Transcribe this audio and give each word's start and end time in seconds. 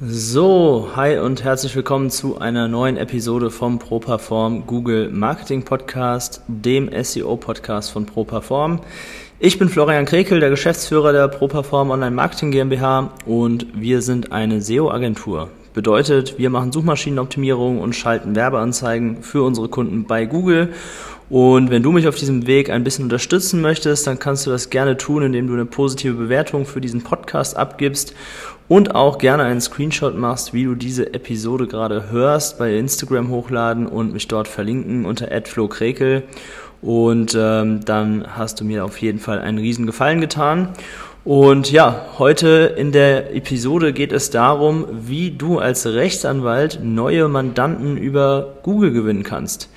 So, 0.00 0.90
hi 0.94 1.18
und 1.18 1.42
herzlich 1.42 1.74
willkommen 1.74 2.08
zu 2.10 2.38
einer 2.38 2.68
neuen 2.68 2.96
Episode 2.96 3.50
vom 3.50 3.80
ProPerform 3.80 4.64
Google 4.64 5.10
Marketing 5.10 5.64
Podcast, 5.64 6.40
dem 6.46 6.88
SEO 7.02 7.36
Podcast 7.36 7.90
von 7.90 8.06
ProPerform. 8.06 8.78
Ich 9.40 9.58
bin 9.58 9.68
Florian 9.68 10.04
Krekel, 10.04 10.38
der 10.38 10.50
Geschäftsführer 10.50 11.12
der 11.12 11.26
ProPerform 11.26 11.90
Online 11.90 12.14
Marketing 12.14 12.52
GmbH 12.52 13.10
und 13.26 13.66
wir 13.74 14.00
sind 14.00 14.30
eine 14.30 14.60
SEO-Agentur. 14.60 15.50
Bedeutet, 15.74 16.38
wir 16.38 16.50
machen 16.50 16.70
Suchmaschinenoptimierung 16.70 17.80
und 17.80 17.96
schalten 17.96 18.36
Werbeanzeigen 18.36 19.24
für 19.24 19.42
unsere 19.42 19.68
Kunden 19.68 20.04
bei 20.04 20.26
Google. 20.26 20.74
Und 21.28 21.70
wenn 21.70 21.82
du 21.82 21.92
mich 21.92 22.08
auf 22.08 22.14
diesem 22.14 22.46
Weg 22.46 22.70
ein 22.70 22.84
bisschen 22.84 23.04
unterstützen 23.04 23.60
möchtest, 23.60 24.06
dann 24.06 24.18
kannst 24.18 24.46
du 24.46 24.50
das 24.50 24.70
gerne 24.70 24.96
tun, 24.96 25.24
indem 25.24 25.46
du 25.48 25.54
eine 25.54 25.66
positive 25.66 26.14
Bewertung 26.14 26.64
für 26.66 26.80
diesen 26.80 27.02
Podcast 27.02 27.56
abgibst 27.56 28.14
und 28.68 28.94
auch 28.94 29.18
gerne 29.18 29.44
einen 29.44 29.60
Screenshot 29.60 30.16
machst, 30.16 30.52
wie 30.52 30.64
du 30.64 30.74
diese 30.74 31.14
Episode 31.14 31.66
gerade 31.66 32.10
hörst, 32.10 32.58
bei 32.58 32.76
Instagram 32.76 33.30
hochladen 33.30 33.86
und 33.86 34.12
mich 34.12 34.28
dort 34.28 34.48
verlinken 34.48 35.06
unter 35.06 35.28
@flokrekel. 35.44 36.24
Und 36.80 37.36
ähm, 37.38 37.84
dann 37.84 38.36
hast 38.36 38.60
du 38.60 38.64
mir 38.64 38.84
auf 38.84 39.00
jeden 39.00 39.18
Fall 39.18 39.40
einen 39.40 39.58
riesen 39.58 39.86
Gefallen 39.86 40.20
getan. 40.20 40.68
Und 41.24 41.72
ja, 41.72 42.06
heute 42.18 42.74
in 42.76 42.92
der 42.92 43.34
Episode 43.34 43.92
geht 43.92 44.12
es 44.12 44.30
darum, 44.30 44.86
wie 44.90 45.30
du 45.30 45.58
als 45.58 45.84
Rechtsanwalt 45.86 46.80
neue 46.82 47.28
Mandanten 47.28 47.96
über 47.96 48.54
Google 48.62 48.92
gewinnen 48.92 49.24
kannst. 49.24 49.68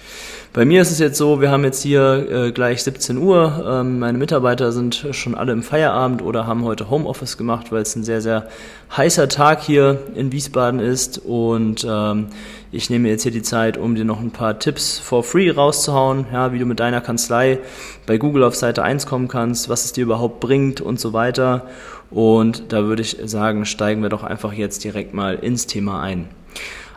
Bei 0.54 0.66
mir 0.66 0.82
ist 0.82 0.92
es 0.92 1.00
jetzt 1.00 1.18
so, 1.18 1.40
wir 1.40 1.50
haben 1.50 1.64
jetzt 1.64 1.82
hier 1.82 2.28
äh, 2.30 2.52
gleich 2.52 2.84
17 2.84 3.18
Uhr. 3.18 3.66
Ähm, 3.66 4.00
meine 4.00 4.18
Mitarbeiter 4.18 4.74
sind 4.74 5.08
schon 5.12 5.34
alle 5.34 5.54
im 5.54 5.64
Feierabend 5.64 6.22
oder 6.22 6.46
haben 6.46 6.66
heute 6.66 6.90
Homeoffice 6.90 7.38
gemacht, 7.38 7.72
weil 7.72 7.84
es 7.84 7.96
ein 7.96 8.04
sehr, 8.04 8.20
sehr 8.20 8.50
heißer 8.98 9.30
Tag 9.30 9.62
hier 9.62 10.00
in 10.14 10.34
Wiesbaden 10.34 10.82
ist. 10.82 11.20
Und 11.20 11.88
ähm, 11.90 12.28
ich 12.70 12.90
nehme 12.90 13.08
jetzt 13.08 13.24
hier 13.24 13.32
die 13.32 13.44
Zeit, 13.44 13.78
um 13.78 13.96
dir 13.96 14.04
noch 14.04 14.20
ein 14.20 14.32
paar 14.32 14.60
Tipps 14.60 15.00
for 15.00 15.24
free 15.24 15.50
rauszuhauen, 15.50 16.26
ja, 16.34 16.52
wie 16.52 16.60
du 16.60 16.66
mit 16.66 16.82
deiner 16.82 17.00
Kanzlei 17.00 17.60
bei 18.06 18.18
Google 18.18 18.44
auf 18.44 18.56
Seite 18.56 18.84
1 18.84 19.06
kommen 19.06 19.30
kannst, 19.30 19.70
was 19.70 19.86
es 19.86 19.94
dir 19.94 20.04
überhaupt 20.04 20.42
bringt 20.42 20.82
und 20.82 21.00
so 21.00 21.14
weiter. 21.14 21.68
Und 22.10 22.74
da 22.74 22.84
würde 22.84 23.04
ich 23.04 23.18
sagen, 23.24 23.64
steigen 23.64 24.02
wir 24.02 24.10
doch 24.10 24.26
einfach 24.26 24.52
jetzt 24.52 24.84
direkt 24.84 25.14
mal 25.14 25.36
ins 25.36 25.66
Thema 25.66 26.02
ein. 26.02 26.28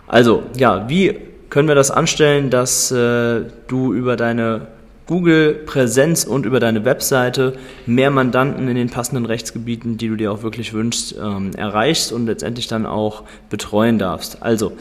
Also, 0.08 0.42
ja, 0.56 0.88
wie 0.88 1.33
können 1.54 1.68
wir 1.68 1.76
das 1.76 1.92
anstellen, 1.92 2.50
dass 2.50 2.90
äh, 2.90 3.42
du 3.68 3.94
über 3.94 4.16
deine 4.16 4.66
Google-Präsenz 5.06 6.24
und 6.24 6.46
über 6.46 6.58
deine 6.58 6.84
Webseite 6.84 7.52
mehr 7.86 8.10
Mandanten 8.10 8.66
in 8.66 8.74
den 8.74 8.90
passenden 8.90 9.24
Rechtsgebieten, 9.24 9.96
die 9.96 10.08
du 10.08 10.16
dir 10.16 10.32
auch 10.32 10.42
wirklich 10.42 10.72
wünschst, 10.72 11.14
ähm, 11.16 11.52
erreichst 11.56 12.10
und 12.10 12.26
letztendlich 12.26 12.66
dann 12.66 12.86
auch 12.86 13.22
betreuen 13.50 14.00
darfst. 14.00 14.42
Also 14.42 14.72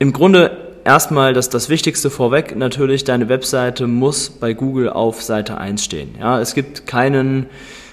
im 0.00 0.12
Grunde 0.12 0.50
erstmal 0.82 1.34
das, 1.34 1.50
das 1.50 1.68
Wichtigste 1.68 2.10
vorweg, 2.10 2.56
natürlich, 2.56 3.04
deine 3.04 3.28
Webseite 3.28 3.86
muss 3.86 4.28
bei 4.28 4.54
Google 4.54 4.90
auf 4.90 5.22
Seite 5.22 5.56
1 5.56 5.84
stehen. 5.84 6.16
Ja, 6.18 6.40
es 6.40 6.54
gibt 6.54 6.88
keinen 6.88 7.46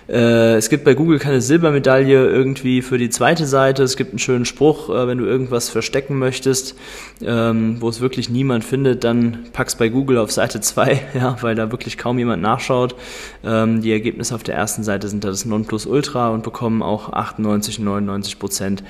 äh, 0.09 0.55
es 0.55 0.69
gibt 0.69 0.85
bei 0.85 0.95
Google 0.95 1.19
keine 1.19 1.39
Silbermedaille 1.39 2.27
irgendwie 2.27 2.81
für 2.81 2.97
die 2.97 3.09
zweite 3.09 3.45
Seite. 3.45 3.83
Es 3.83 3.95
gibt 3.95 4.11
einen 4.11 4.19
schönen 4.19 4.45
Spruch, 4.45 4.89
äh, 4.89 5.07
wenn 5.07 5.19
du 5.19 5.25
irgendwas 5.25 5.69
verstecken 5.69 6.17
möchtest, 6.17 6.75
ähm, 7.21 7.77
wo 7.79 7.89
es 7.89 8.01
wirklich 8.01 8.29
niemand 8.29 8.63
findet, 8.63 9.03
dann 9.03 9.45
pack's 9.53 9.75
bei 9.75 9.89
Google 9.89 10.17
auf 10.17 10.31
Seite 10.31 10.61
2, 10.61 11.01
ja, 11.13 11.37
weil 11.41 11.53
da 11.53 11.71
wirklich 11.71 11.97
kaum 11.97 12.17
jemand 12.17 12.41
nachschaut. 12.41 12.95
Ähm, 13.43 13.81
die 13.81 13.91
Ergebnisse 13.91 14.33
auf 14.33 14.41
der 14.41 14.55
ersten 14.55 14.83
Seite 14.83 15.07
sind 15.09 15.23
da 15.23 15.29
das 15.29 15.45
Nonplusultra 15.45 16.29
und 16.29 16.43
bekommen 16.43 16.81
auch 16.81 17.13
98, 17.13 17.77
99 17.77 18.39
Prozent 18.39 18.83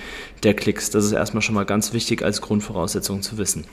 der 0.44 0.54
Klicks. 0.54 0.90
Das 0.90 1.04
ist 1.04 1.12
erstmal 1.12 1.42
schon 1.42 1.56
mal 1.56 1.66
ganz 1.66 1.92
wichtig 1.92 2.24
als 2.24 2.42
Grundvoraussetzung 2.42 3.22
zu 3.22 3.38
wissen. 3.38 3.66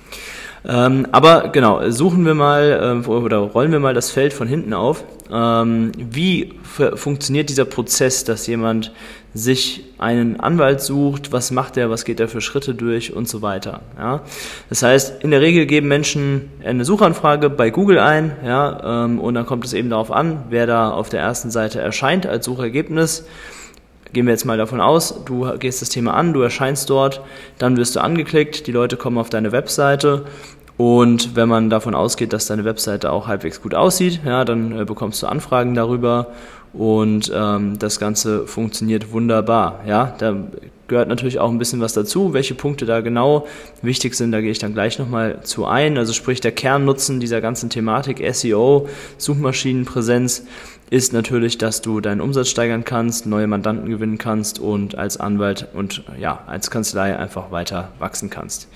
Ähm, 0.68 1.06
aber 1.12 1.50
genau, 1.50 1.88
suchen 1.90 2.26
wir 2.26 2.34
mal 2.34 3.02
äh, 3.06 3.08
oder 3.08 3.38
rollen 3.38 3.70
wir 3.70 3.78
mal 3.78 3.94
das 3.94 4.10
Feld 4.10 4.32
von 4.32 4.48
hinten 4.48 4.72
auf. 4.72 5.04
Ähm, 5.30 5.92
wie 5.96 6.54
funktioniert 6.62 7.35
dieser 7.44 7.64
Prozess, 7.64 8.24
dass 8.24 8.46
jemand 8.46 8.92
sich 9.34 9.84
einen 9.98 10.40
Anwalt 10.40 10.80
sucht, 10.80 11.32
was 11.32 11.50
macht 11.50 11.76
er, 11.76 11.90
was 11.90 12.04
geht 12.04 12.20
er 12.20 12.28
für 12.28 12.40
Schritte 12.40 12.74
durch 12.74 13.12
und 13.12 13.28
so 13.28 13.42
weiter. 13.42 13.80
Ja? 13.98 14.22
Das 14.68 14.82
heißt, 14.82 15.22
in 15.22 15.30
der 15.30 15.40
Regel 15.40 15.66
geben 15.66 15.88
Menschen 15.88 16.50
eine 16.64 16.84
Suchanfrage 16.84 17.50
bei 17.50 17.70
Google 17.70 17.98
ein, 17.98 18.36
ja, 18.44 19.04
ähm, 19.04 19.20
und 19.20 19.34
dann 19.34 19.46
kommt 19.46 19.64
es 19.64 19.72
eben 19.72 19.90
darauf 19.90 20.10
an, 20.10 20.44
wer 20.48 20.66
da 20.66 20.90
auf 20.90 21.08
der 21.08 21.20
ersten 21.20 21.50
Seite 21.50 21.80
erscheint 21.80 22.26
als 22.26 22.46
Suchergebnis. 22.46 23.26
Gehen 24.12 24.26
wir 24.26 24.32
jetzt 24.32 24.46
mal 24.46 24.56
davon 24.56 24.80
aus, 24.80 25.24
du 25.24 25.46
gehst 25.58 25.82
das 25.82 25.90
Thema 25.90 26.14
an, 26.14 26.32
du 26.32 26.40
erscheinst 26.40 26.88
dort, 26.88 27.20
dann 27.58 27.76
wirst 27.76 27.96
du 27.96 28.00
angeklickt, 28.00 28.66
die 28.66 28.72
Leute 28.72 28.96
kommen 28.96 29.18
auf 29.18 29.28
deine 29.28 29.52
Webseite 29.52 30.24
und 30.76 31.34
wenn 31.36 31.48
man 31.48 31.70
davon 31.70 31.94
ausgeht, 31.94 32.32
dass 32.32 32.46
deine 32.46 32.64
Webseite 32.64 33.10
auch 33.10 33.26
halbwegs 33.26 33.62
gut 33.62 33.74
aussieht, 33.74 34.20
ja, 34.24 34.44
dann 34.44 34.78
äh, 34.78 34.84
bekommst 34.84 35.22
du 35.22 35.26
Anfragen 35.26 35.74
darüber 35.74 36.28
und 36.74 37.32
ähm, 37.34 37.78
das 37.78 37.98
Ganze 37.98 38.46
funktioniert 38.46 39.10
wunderbar. 39.10 39.80
Ja, 39.86 40.14
da 40.18 40.36
gehört 40.88 41.08
natürlich 41.08 41.38
auch 41.38 41.50
ein 41.50 41.58
bisschen 41.58 41.80
was 41.80 41.94
dazu. 41.94 42.34
Welche 42.34 42.54
Punkte 42.54 42.84
da 42.84 43.00
genau 43.00 43.46
wichtig 43.80 44.14
sind, 44.14 44.32
da 44.32 44.42
gehe 44.42 44.50
ich 44.50 44.58
dann 44.58 44.74
gleich 44.74 44.98
nochmal 44.98 45.40
zu 45.42 45.64
ein. 45.64 45.96
Also 45.96 46.12
sprich 46.12 46.42
der 46.42 46.52
Kernnutzen 46.52 47.20
dieser 47.20 47.40
ganzen 47.40 47.70
Thematik 47.70 48.22
SEO, 48.34 48.88
Suchmaschinenpräsenz 49.16 50.44
ist 50.90 51.12
natürlich, 51.12 51.56
dass 51.58 51.80
du 51.80 52.00
deinen 52.00 52.20
Umsatz 52.20 52.48
steigern 52.48 52.84
kannst, 52.84 53.26
neue 53.26 53.46
Mandanten 53.46 53.88
gewinnen 53.88 54.18
kannst 54.18 54.58
und 54.58 54.96
als 54.96 55.18
Anwalt 55.18 55.68
und 55.72 56.04
ja, 56.20 56.40
als 56.46 56.70
Kanzlei 56.70 57.16
einfach 57.16 57.50
weiter 57.50 57.88
wachsen 57.98 58.30
kannst. 58.30 58.68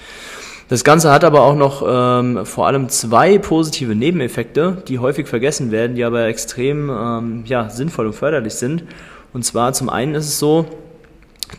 Das 0.70 0.84
Ganze 0.84 1.10
hat 1.10 1.24
aber 1.24 1.42
auch 1.42 1.56
noch 1.56 1.82
ähm, 1.84 2.46
vor 2.46 2.68
allem 2.68 2.88
zwei 2.88 3.38
positive 3.38 3.96
Nebeneffekte, 3.96 4.84
die 4.86 5.00
häufig 5.00 5.26
vergessen 5.26 5.72
werden, 5.72 5.96
die 5.96 6.04
aber 6.04 6.26
extrem 6.26 6.88
ähm, 6.88 7.42
ja, 7.44 7.68
sinnvoll 7.68 8.06
und 8.06 8.12
förderlich 8.12 8.54
sind. 8.54 8.84
Und 9.32 9.44
zwar 9.44 9.72
zum 9.72 9.88
einen 9.88 10.14
ist 10.14 10.26
es 10.26 10.38
so, 10.38 10.66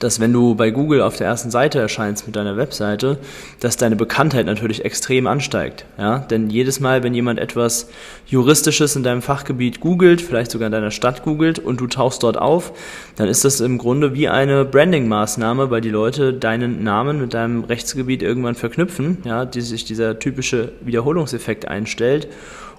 dass 0.03 0.19
wenn 0.19 0.33
du 0.33 0.55
bei 0.55 0.71
Google 0.71 1.01
auf 1.01 1.15
der 1.15 1.27
ersten 1.27 1.51
Seite 1.51 1.79
erscheinst 1.79 2.25
mit 2.25 2.35
deiner 2.35 2.57
Webseite, 2.57 3.19
dass 3.59 3.77
deine 3.77 3.95
Bekanntheit 3.95 4.45
natürlich 4.45 4.83
extrem 4.83 5.27
ansteigt. 5.27 5.85
Ja? 5.97 6.19
Denn 6.19 6.49
jedes 6.49 6.79
Mal, 6.79 7.03
wenn 7.03 7.13
jemand 7.13 7.39
etwas 7.39 7.89
Juristisches 8.25 8.95
in 8.95 9.03
deinem 9.03 9.21
Fachgebiet 9.21 9.79
googelt, 9.79 10.21
vielleicht 10.21 10.51
sogar 10.51 10.65
in 10.67 10.71
deiner 10.71 10.91
Stadt 10.91 11.23
googelt 11.23 11.59
und 11.59 11.79
du 11.79 11.87
tauchst 11.87 12.23
dort 12.23 12.37
auf, 12.37 12.73
dann 13.15 13.27
ist 13.27 13.45
das 13.45 13.61
im 13.61 13.77
Grunde 13.77 14.13
wie 14.15 14.27
eine 14.27 14.65
Branding-Maßnahme, 14.65 15.69
weil 15.69 15.81
die 15.81 15.89
Leute 15.89 16.33
deinen 16.33 16.83
Namen 16.83 17.21
mit 17.21 17.33
deinem 17.33 17.63
Rechtsgebiet 17.63 18.23
irgendwann 18.23 18.55
verknüpfen, 18.55 19.19
ja, 19.23 19.45
die 19.45 19.61
sich 19.61 19.85
dieser 19.85 20.19
typische 20.19 20.71
Wiederholungseffekt 20.81 21.67
einstellt 21.67 22.27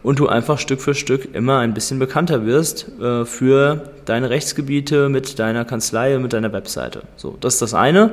und 0.02 0.18
du 0.18 0.28
einfach 0.28 0.58
Stück 0.58 0.80
für 0.80 0.94
Stück 0.94 1.34
immer 1.34 1.58
ein 1.58 1.74
bisschen 1.74 1.98
bekannter 1.98 2.44
wirst 2.46 2.86
äh, 3.00 3.24
für 3.24 3.90
deine 4.04 4.30
Rechtsgebiete 4.30 5.08
mit 5.08 5.38
deiner 5.38 5.64
Kanzlei 5.64 6.16
und 6.16 6.22
mit 6.22 6.32
deiner 6.32 6.52
Webseite. 6.52 7.02
So, 7.16 7.36
das 7.40 7.54
ist 7.54 7.62
das 7.62 7.74
eine. 7.74 8.12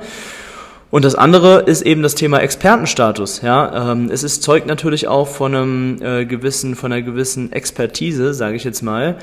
Und 0.91 1.05
das 1.05 1.13
andere 1.13 1.59
ist 1.59 1.83
eben 1.83 2.01
das 2.01 2.15
Thema 2.15 2.39
Expertenstatus. 2.39 3.41
Ja, 3.43 3.91
ähm, 3.91 4.09
es 4.11 4.23
ist 4.23 4.41
zeugt 4.41 4.65
natürlich 4.65 5.07
auch 5.07 5.27
von 5.27 5.53
einem 5.53 6.01
äh, 6.01 6.25
gewissen, 6.25 6.75
von 6.75 6.91
einer 6.91 7.03
gewissen 7.03 7.51
Expertise, 7.51 8.33
sage 8.33 8.55
ich 8.55 8.63
jetzt 8.63 8.81
mal, 8.81 9.17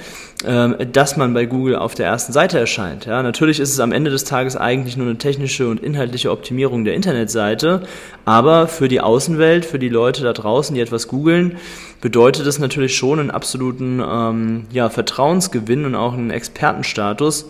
ähm, 0.45 0.77
dass 0.93 1.17
man 1.17 1.35
bei 1.35 1.47
Google 1.47 1.75
auf 1.75 1.97
der 1.97 2.07
ersten 2.07 2.33
Seite 2.33 2.61
erscheint. 2.61 3.07
Ja, 3.07 3.21
natürlich 3.21 3.59
ist 3.59 3.73
es 3.73 3.81
am 3.81 3.91
Ende 3.91 4.13
des 4.13 4.23
Tages 4.23 4.57
eigentlich 4.57 4.97
nur 4.97 5.09
eine 5.09 5.19
technische 5.19 5.69
und 5.69 5.83
inhaltliche 5.83 6.31
Optimierung 6.31 6.85
der 6.85 6.95
Internetseite, 6.95 7.83
aber 8.25 8.69
für 8.69 8.87
die 8.87 9.01
Außenwelt, 9.01 9.65
für 9.65 9.81
die 9.81 9.89
Leute 9.89 10.23
da 10.23 10.33
draußen, 10.33 10.73
die 10.73 10.81
etwas 10.81 11.09
googeln, 11.09 11.57
bedeutet 12.01 12.47
es 12.47 12.61
natürlich 12.61 12.97
schon 12.97 13.19
einen 13.19 13.31
absoluten 13.33 14.01
ähm, 14.09 14.67
ja, 14.71 14.89
Vertrauensgewinn 14.89 15.85
und 15.85 15.97
auch 15.97 16.13
einen 16.13 16.31
Expertenstatus 16.31 17.47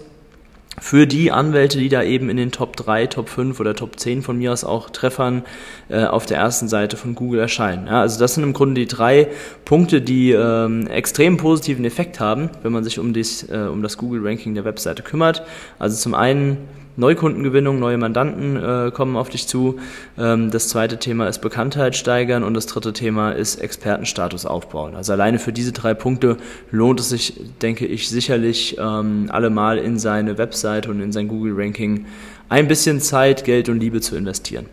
für 0.78 1.06
die 1.06 1.32
Anwälte, 1.32 1.78
die 1.78 1.88
da 1.88 2.02
eben 2.02 2.28
in 2.28 2.36
den 2.36 2.52
Top 2.52 2.76
3, 2.76 3.06
Top 3.06 3.28
5 3.28 3.60
oder 3.60 3.74
Top 3.74 3.98
10 3.98 4.22
von 4.22 4.36
mir 4.36 4.52
aus 4.52 4.64
auch 4.64 4.90
Treffern 4.90 5.42
äh, 5.88 6.04
auf 6.04 6.26
der 6.26 6.38
ersten 6.38 6.68
Seite 6.68 6.96
von 6.96 7.14
Google 7.14 7.40
erscheinen. 7.40 7.86
Ja, 7.86 8.00
also 8.02 8.18
das 8.18 8.34
sind 8.34 8.44
im 8.44 8.52
Grunde 8.52 8.80
die 8.80 8.86
drei 8.86 9.28
Punkte, 9.64 10.02
die 10.02 10.32
ähm, 10.32 10.86
extrem 10.86 11.38
positiven 11.38 11.84
Effekt 11.84 12.20
haben, 12.20 12.50
wenn 12.62 12.72
man 12.72 12.84
sich 12.84 12.98
um, 12.98 13.12
dies, 13.12 13.48
äh, 13.48 13.68
um 13.70 13.82
das 13.82 13.96
Google-Ranking 13.96 14.54
der 14.54 14.64
Webseite 14.64 15.02
kümmert. 15.02 15.42
Also 15.78 15.96
zum 15.96 16.14
einen 16.14 16.58
Neukundengewinnung, 16.96 17.78
neue 17.78 17.98
Mandanten 17.98 18.56
äh, 18.56 18.90
kommen 18.90 19.16
auf 19.16 19.28
dich 19.28 19.46
zu. 19.46 19.78
Ähm, 20.18 20.50
das 20.50 20.68
zweite 20.68 20.98
Thema 20.98 21.28
ist 21.28 21.40
Bekanntheit 21.40 21.96
steigern 21.96 22.42
und 22.42 22.54
das 22.54 22.66
dritte 22.66 22.92
Thema 22.92 23.32
ist 23.32 23.56
Expertenstatus 23.56 24.46
aufbauen. 24.46 24.94
Also 24.94 25.12
alleine 25.12 25.38
für 25.38 25.52
diese 25.52 25.72
drei 25.72 25.94
Punkte 25.94 26.36
lohnt 26.70 27.00
es 27.00 27.10
sich, 27.10 27.40
denke 27.62 27.86
ich, 27.86 28.08
sicherlich 28.08 28.76
ähm, 28.78 29.26
allemal 29.30 29.78
in 29.78 29.98
seine 29.98 30.38
Webseite 30.38 30.90
und 30.90 31.00
in 31.00 31.12
sein 31.12 31.28
Google-Ranking 31.28 32.06
ein 32.48 32.68
bisschen 32.68 33.00
Zeit, 33.00 33.44
Geld 33.44 33.68
und 33.68 33.80
Liebe 33.80 34.00
zu 34.00 34.16
investieren. 34.16 34.66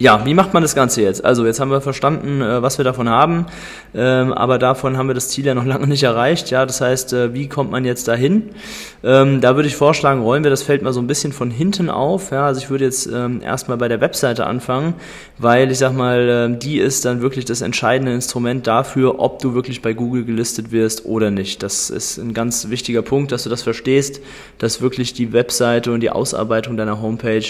Ja, 0.00 0.24
wie 0.24 0.32
macht 0.32 0.54
man 0.54 0.62
das 0.62 0.74
Ganze 0.74 1.02
jetzt? 1.02 1.22
Also 1.26 1.44
jetzt 1.44 1.60
haben 1.60 1.70
wir 1.70 1.82
verstanden, 1.82 2.40
äh, 2.40 2.62
was 2.62 2.78
wir 2.78 2.86
davon 2.86 3.10
haben, 3.10 3.44
ähm, 3.94 4.32
aber 4.32 4.58
davon 4.58 4.96
haben 4.96 5.08
wir 5.08 5.14
das 5.14 5.28
Ziel 5.28 5.44
ja 5.44 5.54
noch 5.54 5.66
lange 5.66 5.86
nicht 5.86 6.02
erreicht. 6.02 6.50
Ja, 6.50 6.64
das 6.64 6.80
heißt, 6.80 7.12
äh, 7.12 7.34
wie 7.34 7.50
kommt 7.50 7.70
man 7.70 7.84
jetzt 7.84 8.08
dahin? 8.08 8.48
Ähm, 9.04 9.42
da 9.42 9.56
würde 9.56 9.68
ich 9.68 9.76
vorschlagen, 9.76 10.22
rollen 10.22 10.42
wir 10.42 10.50
das 10.50 10.62
Feld 10.62 10.80
mal 10.80 10.94
so 10.94 11.00
ein 11.00 11.06
bisschen 11.06 11.34
von 11.34 11.50
hinten 11.50 11.90
auf. 11.90 12.30
Ja, 12.30 12.46
also 12.46 12.62
ich 12.62 12.70
würde 12.70 12.86
jetzt 12.86 13.10
ähm, 13.12 13.42
erstmal 13.42 13.76
bei 13.76 13.88
der 13.88 14.00
Webseite 14.00 14.46
anfangen, 14.46 14.94
weil 15.36 15.70
ich 15.70 15.76
sag 15.76 15.92
mal, 15.92 16.56
die 16.56 16.78
ist 16.78 17.04
dann 17.04 17.20
wirklich 17.20 17.44
das 17.44 17.60
entscheidende 17.60 18.14
Instrument 18.14 18.66
dafür, 18.66 19.20
ob 19.20 19.40
du 19.40 19.52
wirklich 19.52 19.82
bei 19.82 19.92
Google 19.92 20.24
gelistet 20.24 20.72
wirst 20.72 21.04
oder 21.04 21.30
nicht. 21.30 21.62
Das 21.62 21.90
ist 21.90 22.16
ein 22.16 22.32
ganz 22.32 22.70
wichtiger 22.70 23.02
Punkt, 23.02 23.32
dass 23.32 23.42
du 23.42 23.50
das 23.50 23.62
verstehst, 23.62 24.22
dass 24.56 24.80
wirklich 24.80 25.12
die 25.12 25.34
Webseite 25.34 25.92
und 25.92 26.00
die 26.00 26.10
Ausarbeitung 26.10 26.78
deiner 26.78 27.02
Homepage 27.02 27.44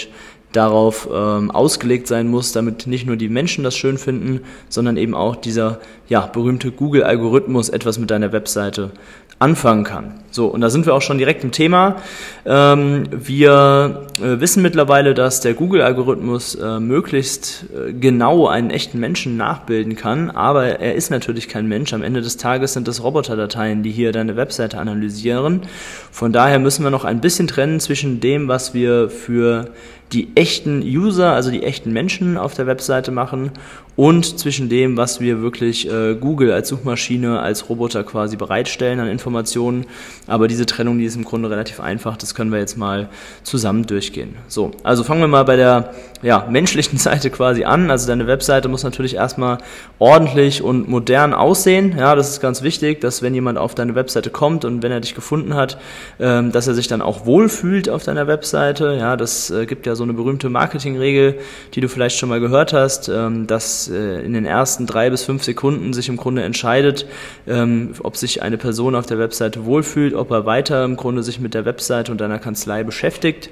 darauf 0.51 1.07
ähm, 1.13 1.51
ausgelegt 1.51 2.07
sein 2.07 2.27
muss, 2.27 2.51
damit 2.51 2.87
nicht 2.87 3.05
nur 3.05 3.15
die 3.15 3.29
Menschen 3.29 3.63
das 3.63 3.75
schön 3.75 3.97
finden, 3.97 4.41
sondern 4.69 4.97
eben 4.97 5.13
auch 5.13 5.35
dieser 5.35 5.79
ja, 6.07 6.25
berühmte 6.25 6.71
Google-Algorithmus 6.71 7.69
etwas 7.69 7.97
mit 7.97 8.11
deiner 8.11 8.31
Webseite 8.31 8.91
anfangen 9.41 9.83
kann. 9.83 10.13
So, 10.29 10.45
und 10.47 10.61
da 10.61 10.69
sind 10.69 10.85
wir 10.85 10.93
auch 10.93 11.01
schon 11.01 11.17
direkt 11.17 11.43
im 11.43 11.51
Thema. 11.51 11.95
Ähm, 12.45 13.05
wir 13.11 14.07
äh, 14.21 14.39
wissen 14.39 14.61
mittlerweile, 14.61 15.15
dass 15.15 15.41
der 15.41 15.55
Google-Algorithmus 15.55 16.55
äh, 16.55 16.79
möglichst 16.79 17.65
äh, 17.75 17.91
genau 17.91 18.47
einen 18.47 18.69
echten 18.69 18.99
Menschen 18.99 19.37
nachbilden 19.37 19.95
kann, 19.95 20.29
aber 20.29 20.79
er 20.79 20.93
ist 20.93 21.09
natürlich 21.09 21.49
kein 21.49 21.67
Mensch. 21.67 21.91
Am 21.91 22.03
Ende 22.03 22.21
des 22.21 22.37
Tages 22.37 22.73
sind 22.73 22.87
das 22.87 23.03
Roboterdateien, 23.03 23.81
die 23.81 23.91
hier 23.91 24.11
deine 24.11 24.35
Webseite 24.35 24.77
analysieren. 24.77 25.61
Von 26.11 26.31
daher 26.31 26.59
müssen 26.59 26.83
wir 26.83 26.91
noch 26.91 27.03
ein 27.03 27.19
bisschen 27.19 27.47
trennen 27.47 27.79
zwischen 27.79 28.19
dem, 28.19 28.47
was 28.47 28.75
wir 28.75 29.09
für 29.09 29.71
die 30.13 30.29
echten 30.35 30.81
User, 30.81 31.33
also 31.33 31.51
die 31.51 31.63
echten 31.63 31.93
Menschen 31.93 32.37
auf 32.37 32.53
der 32.53 32.67
Webseite 32.67 33.11
machen 33.11 33.51
und 33.95 34.39
zwischen 34.39 34.69
dem, 34.69 34.95
was 34.95 35.19
wir 35.19 35.41
wirklich 35.41 35.91
äh, 35.91 36.15
Google 36.15 36.51
als 36.53 36.69
Suchmaschine, 36.69 37.39
als 37.41 37.69
Roboter 37.69 38.03
quasi 38.03 38.37
bereitstellen 38.37 38.99
an 38.99 39.07
Informationen. 39.07 39.85
Aber 40.27 40.47
diese 40.47 40.65
Trennung, 40.65 40.97
die 40.97 41.05
ist 41.05 41.17
im 41.17 41.25
Grunde 41.25 41.49
relativ 41.49 41.81
einfach. 41.81 42.15
Das 42.15 42.33
können 42.33 42.51
wir 42.51 42.59
jetzt 42.59 42.77
mal 42.77 43.09
zusammen 43.43 43.85
durchgehen. 43.85 44.35
So, 44.47 44.71
also 44.83 45.03
fangen 45.03 45.19
wir 45.19 45.27
mal 45.27 45.43
bei 45.43 45.57
der 45.57 45.93
ja, 46.21 46.47
menschlichen 46.49 46.97
Seite 46.99 47.29
quasi 47.29 47.65
an. 47.65 47.91
Also 47.91 48.07
deine 48.07 48.27
Webseite 48.27 48.69
muss 48.69 48.83
natürlich 48.83 49.15
erstmal 49.15 49.57
ordentlich 49.99 50.63
und 50.63 50.87
modern 50.87 51.33
aussehen. 51.33 51.95
Ja, 51.97 52.15
das 52.15 52.29
ist 52.29 52.41
ganz 52.41 52.63
wichtig, 52.63 53.01
dass 53.01 53.21
wenn 53.21 53.33
jemand 53.33 53.57
auf 53.57 53.75
deine 53.75 53.93
Webseite 53.93 54.29
kommt 54.29 54.63
und 54.63 54.83
wenn 54.83 54.91
er 54.91 55.01
dich 55.01 55.15
gefunden 55.15 55.55
hat, 55.55 55.77
ähm, 56.19 56.53
dass 56.53 56.65
er 56.65 56.75
sich 56.75 56.87
dann 56.87 57.01
auch 57.01 57.25
wohlfühlt 57.25 57.89
auf 57.89 58.03
deiner 58.03 58.25
Webseite. 58.27 58.95
Ja, 58.97 59.17
das 59.17 59.51
äh, 59.51 59.65
gibt 59.65 59.85
ja 59.85 59.95
so 59.95 60.00
eine 60.03 60.13
berühmte 60.13 60.49
Marketingregel, 60.49 61.39
die 61.73 61.81
du 61.81 61.89
vielleicht 61.89 62.17
schon 62.17 62.29
mal 62.29 62.39
gehört 62.39 62.73
hast, 62.73 63.09
ähm, 63.09 63.47
dass 63.47 63.89
äh, 63.89 64.21
in 64.21 64.33
den 64.33 64.45
ersten 64.45 64.85
drei 64.85 65.09
bis 65.09 65.23
fünf 65.23 65.43
Sekunden 65.43 65.93
sich 65.93 66.09
im 66.09 66.17
Grunde 66.17 66.43
entscheidet, 66.43 67.05
ähm, 67.47 67.93
ob 68.03 68.17
sich 68.17 68.41
eine 68.41 68.57
Person 68.57 68.95
auf 68.95 69.05
der 69.05 69.19
Webseite 69.19 69.65
wohlfühlt, 69.65 70.13
ob 70.13 70.31
er 70.31 70.45
weiter 70.45 70.83
im 70.83 70.95
Grunde 70.95 71.23
sich 71.23 71.39
mit 71.39 71.53
der 71.53 71.65
Webseite 71.65 72.11
und 72.11 72.21
deiner 72.21 72.39
Kanzlei 72.39 72.83
beschäftigt 72.83 73.49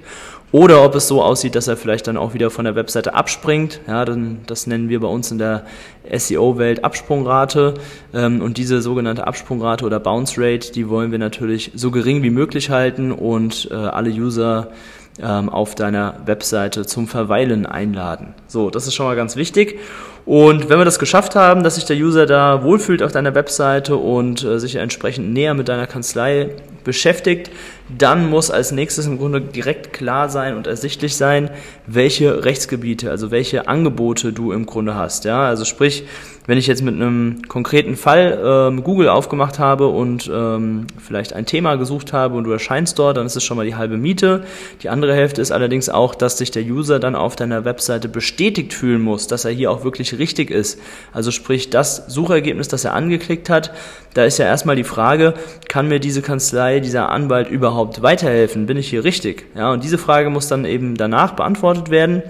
oder 0.51 0.83
ob 0.83 0.95
es 0.95 1.07
so 1.07 1.21
aussieht, 1.21 1.53
dass 1.53 1.67
er 1.67 1.77
vielleicht 1.77 2.07
dann 2.07 2.17
auch 2.17 2.33
wieder 2.33 2.49
von 2.49 2.65
der 2.65 2.75
Webseite 2.75 3.13
abspringt. 3.13 3.81
Ja, 3.87 4.03
dann, 4.03 4.39
das 4.47 4.65
nennen 4.65 4.89
wir 4.89 4.99
bei 4.99 5.07
uns 5.07 5.29
in 5.31 5.37
der 5.37 5.65
SEO-Welt 6.11 6.83
Absprungrate. 6.83 7.75
Ähm, 8.13 8.41
und 8.41 8.57
diese 8.57 8.81
sogenannte 8.81 9.27
Absprungrate 9.27 9.85
oder 9.85 9.99
Bounce 9.99 10.41
Rate, 10.41 10.71
die 10.71 10.89
wollen 10.89 11.11
wir 11.11 11.19
natürlich 11.19 11.71
so 11.75 11.91
gering 11.91 12.23
wie 12.23 12.31
möglich 12.31 12.71
halten 12.71 13.11
und 13.11 13.69
äh, 13.69 13.75
alle 13.75 14.09
User 14.09 14.71
auf 15.21 15.75
deiner 15.75 16.15
Webseite 16.25 16.85
zum 16.85 17.07
Verweilen 17.07 17.65
einladen. 17.65 18.33
So, 18.49 18.71
das 18.71 18.87
ist 18.87 18.95
schon 18.95 19.05
mal 19.05 19.15
ganz 19.15 19.35
wichtig. 19.35 19.79
Und 20.25 20.69
wenn 20.69 20.79
wir 20.79 20.85
das 20.85 20.99
geschafft 20.99 21.35
haben, 21.35 21.63
dass 21.63 21.75
sich 21.75 21.85
der 21.85 21.97
User 21.97 22.25
da 22.25 22.63
wohlfühlt 22.63 23.03
auf 23.03 23.11
deiner 23.11 23.35
Webseite 23.35 23.95
und 23.95 24.43
äh, 24.43 24.59
sich 24.59 24.75
entsprechend 24.75 25.33
näher 25.33 25.53
mit 25.53 25.69
deiner 25.69 25.87
Kanzlei 25.87 26.49
beschäftigt, 26.83 27.51
dann 27.95 28.29
muss 28.29 28.51
als 28.51 28.71
nächstes 28.71 29.05
im 29.05 29.17
Grunde 29.17 29.41
direkt 29.41 29.93
klar 29.93 30.29
sein 30.29 30.55
und 30.55 30.67
ersichtlich 30.67 31.15
sein, 31.15 31.49
welche 31.87 32.45
Rechtsgebiete, 32.45 33.09
also 33.09 33.31
welche 33.31 33.67
Angebote 33.67 34.31
du 34.31 34.51
im 34.51 34.65
Grunde 34.65 34.95
hast. 34.95 35.25
Ja, 35.25 35.43
also 35.43 35.65
sprich, 35.65 36.03
wenn 36.45 36.57
ich 36.57 36.67
jetzt 36.67 36.83
mit 36.83 36.95
einem 36.95 37.41
konkreten 37.47 37.95
Fall 37.95 38.39
ähm, 38.43 38.83
Google 38.83 39.09
aufgemacht 39.09 39.59
habe 39.59 39.87
und 39.87 40.29
ähm, 40.33 40.87
vielleicht 40.99 41.33
ein 41.33 41.45
Thema 41.45 41.75
gesucht 41.75 42.13
habe 42.13 42.35
und 42.35 42.43
du 42.43 42.51
erscheinst 42.51 42.97
dort, 42.99 43.17
dann 43.17 43.25
ist 43.25 43.35
es 43.35 43.43
schon 43.43 43.57
mal 43.57 43.65
die 43.65 43.75
halbe 43.75 43.97
Miete. 43.97 44.43
Die 44.81 44.89
andere 44.89 45.13
Hälfte 45.13 45.41
ist 45.41 45.51
allerdings 45.51 45.89
auch, 45.89 46.15
dass 46.15 46.37
sich 46.37 46.51
der 46.51 46.63
User 46.63 46.99
dann 46.99 47.15
auf 47.15 47.35
deiner 47.35 47.65
Webseite 47.65 48.07
bestätigt 48.07 48.38
fühlen 48.73 49.01
muss, 49.01 49.27
dass 49.27 49.45
er 49.45 49.51
hier 49.51 49.71
auch 49.71 49.83
wirklich 49.83 50.17
richtig 50.17 50.49
ist. 50.49 50.79
Also 51.11 51.31
sprich, 51.31 51.69
das 51.69 52.05
Suchergebnis, 52.07 52.67
das 52.67 52.85
er 52.85 52.93
angeklickt 52.93 53.49
hat, 53.49 53.73
da 54.13 54.23
ist 54.23 54.37
ja 54.37 54.45
erstmal 54.45 54.75
die 54.75 54.83
Frage, 54.83 55.33
kann 55.67 55.87
mir 55.87 55.99
diese 55.99 56.21
Kanzlei, 56.21 56.79
dieser 56.79 57.09
Anwalt 57.09 57.49
überhaupt 57.49 58.01
weiterhelfen? 58.01 58.65
Bin 58.65 58.77
ich 58.77 58.89
hier 58.89 59.03
richtig? 59.03 59.45
Ja, 59.55 59.71
und 59.71 59.83
diese 59.83 59.97
Frage 59.97 60.29
muss 60.29 60.47
dann 60.47 60.65
eben 60.65 60.95
danach 60.95 61.33
beantwortet 61.33 61.89
werden 61.89 62.23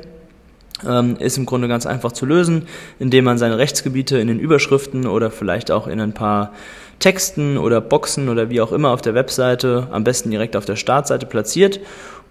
ist 1.19 1.37
im 1.37 1.45
Grunde 1.45 1.67
ganz 1.67 1.85
einfach 1.85 2.11
zu 2.11 2.25
lösen, 2.25 2.63
indem 2.99 3.25
man 3.25 3.37
seine 3.37 3.57
Rechtsgebiete 3.57 4.17
in 4.17 4.27
den 4.27 4.39
Überschriften 4.39 5.07
oder 5.07 5.31
vielleicht 5.31 5.71
auch 5.71 5.87
in 5.87 5.99
ein 5.99 6.13
paar 6.13 6.53
Texten 6.99 7.57
oder 7.57 7.81
Boxen 7.81 8.29
oder 8.29 8.49
wie 8.49 8.61
auch 8.61 8.71
immer 8.71 8.91
auf 8.91 9.01
der 9.01 9.15
Webseite, 9.15 9.87
am 9.91 10.03
besten 10.03 10.31
direkt 10.31 10.55
auf 10.55 10.65
der 10.65 10.75
Startseite 10.75 11.25
platziert 11.25 11.79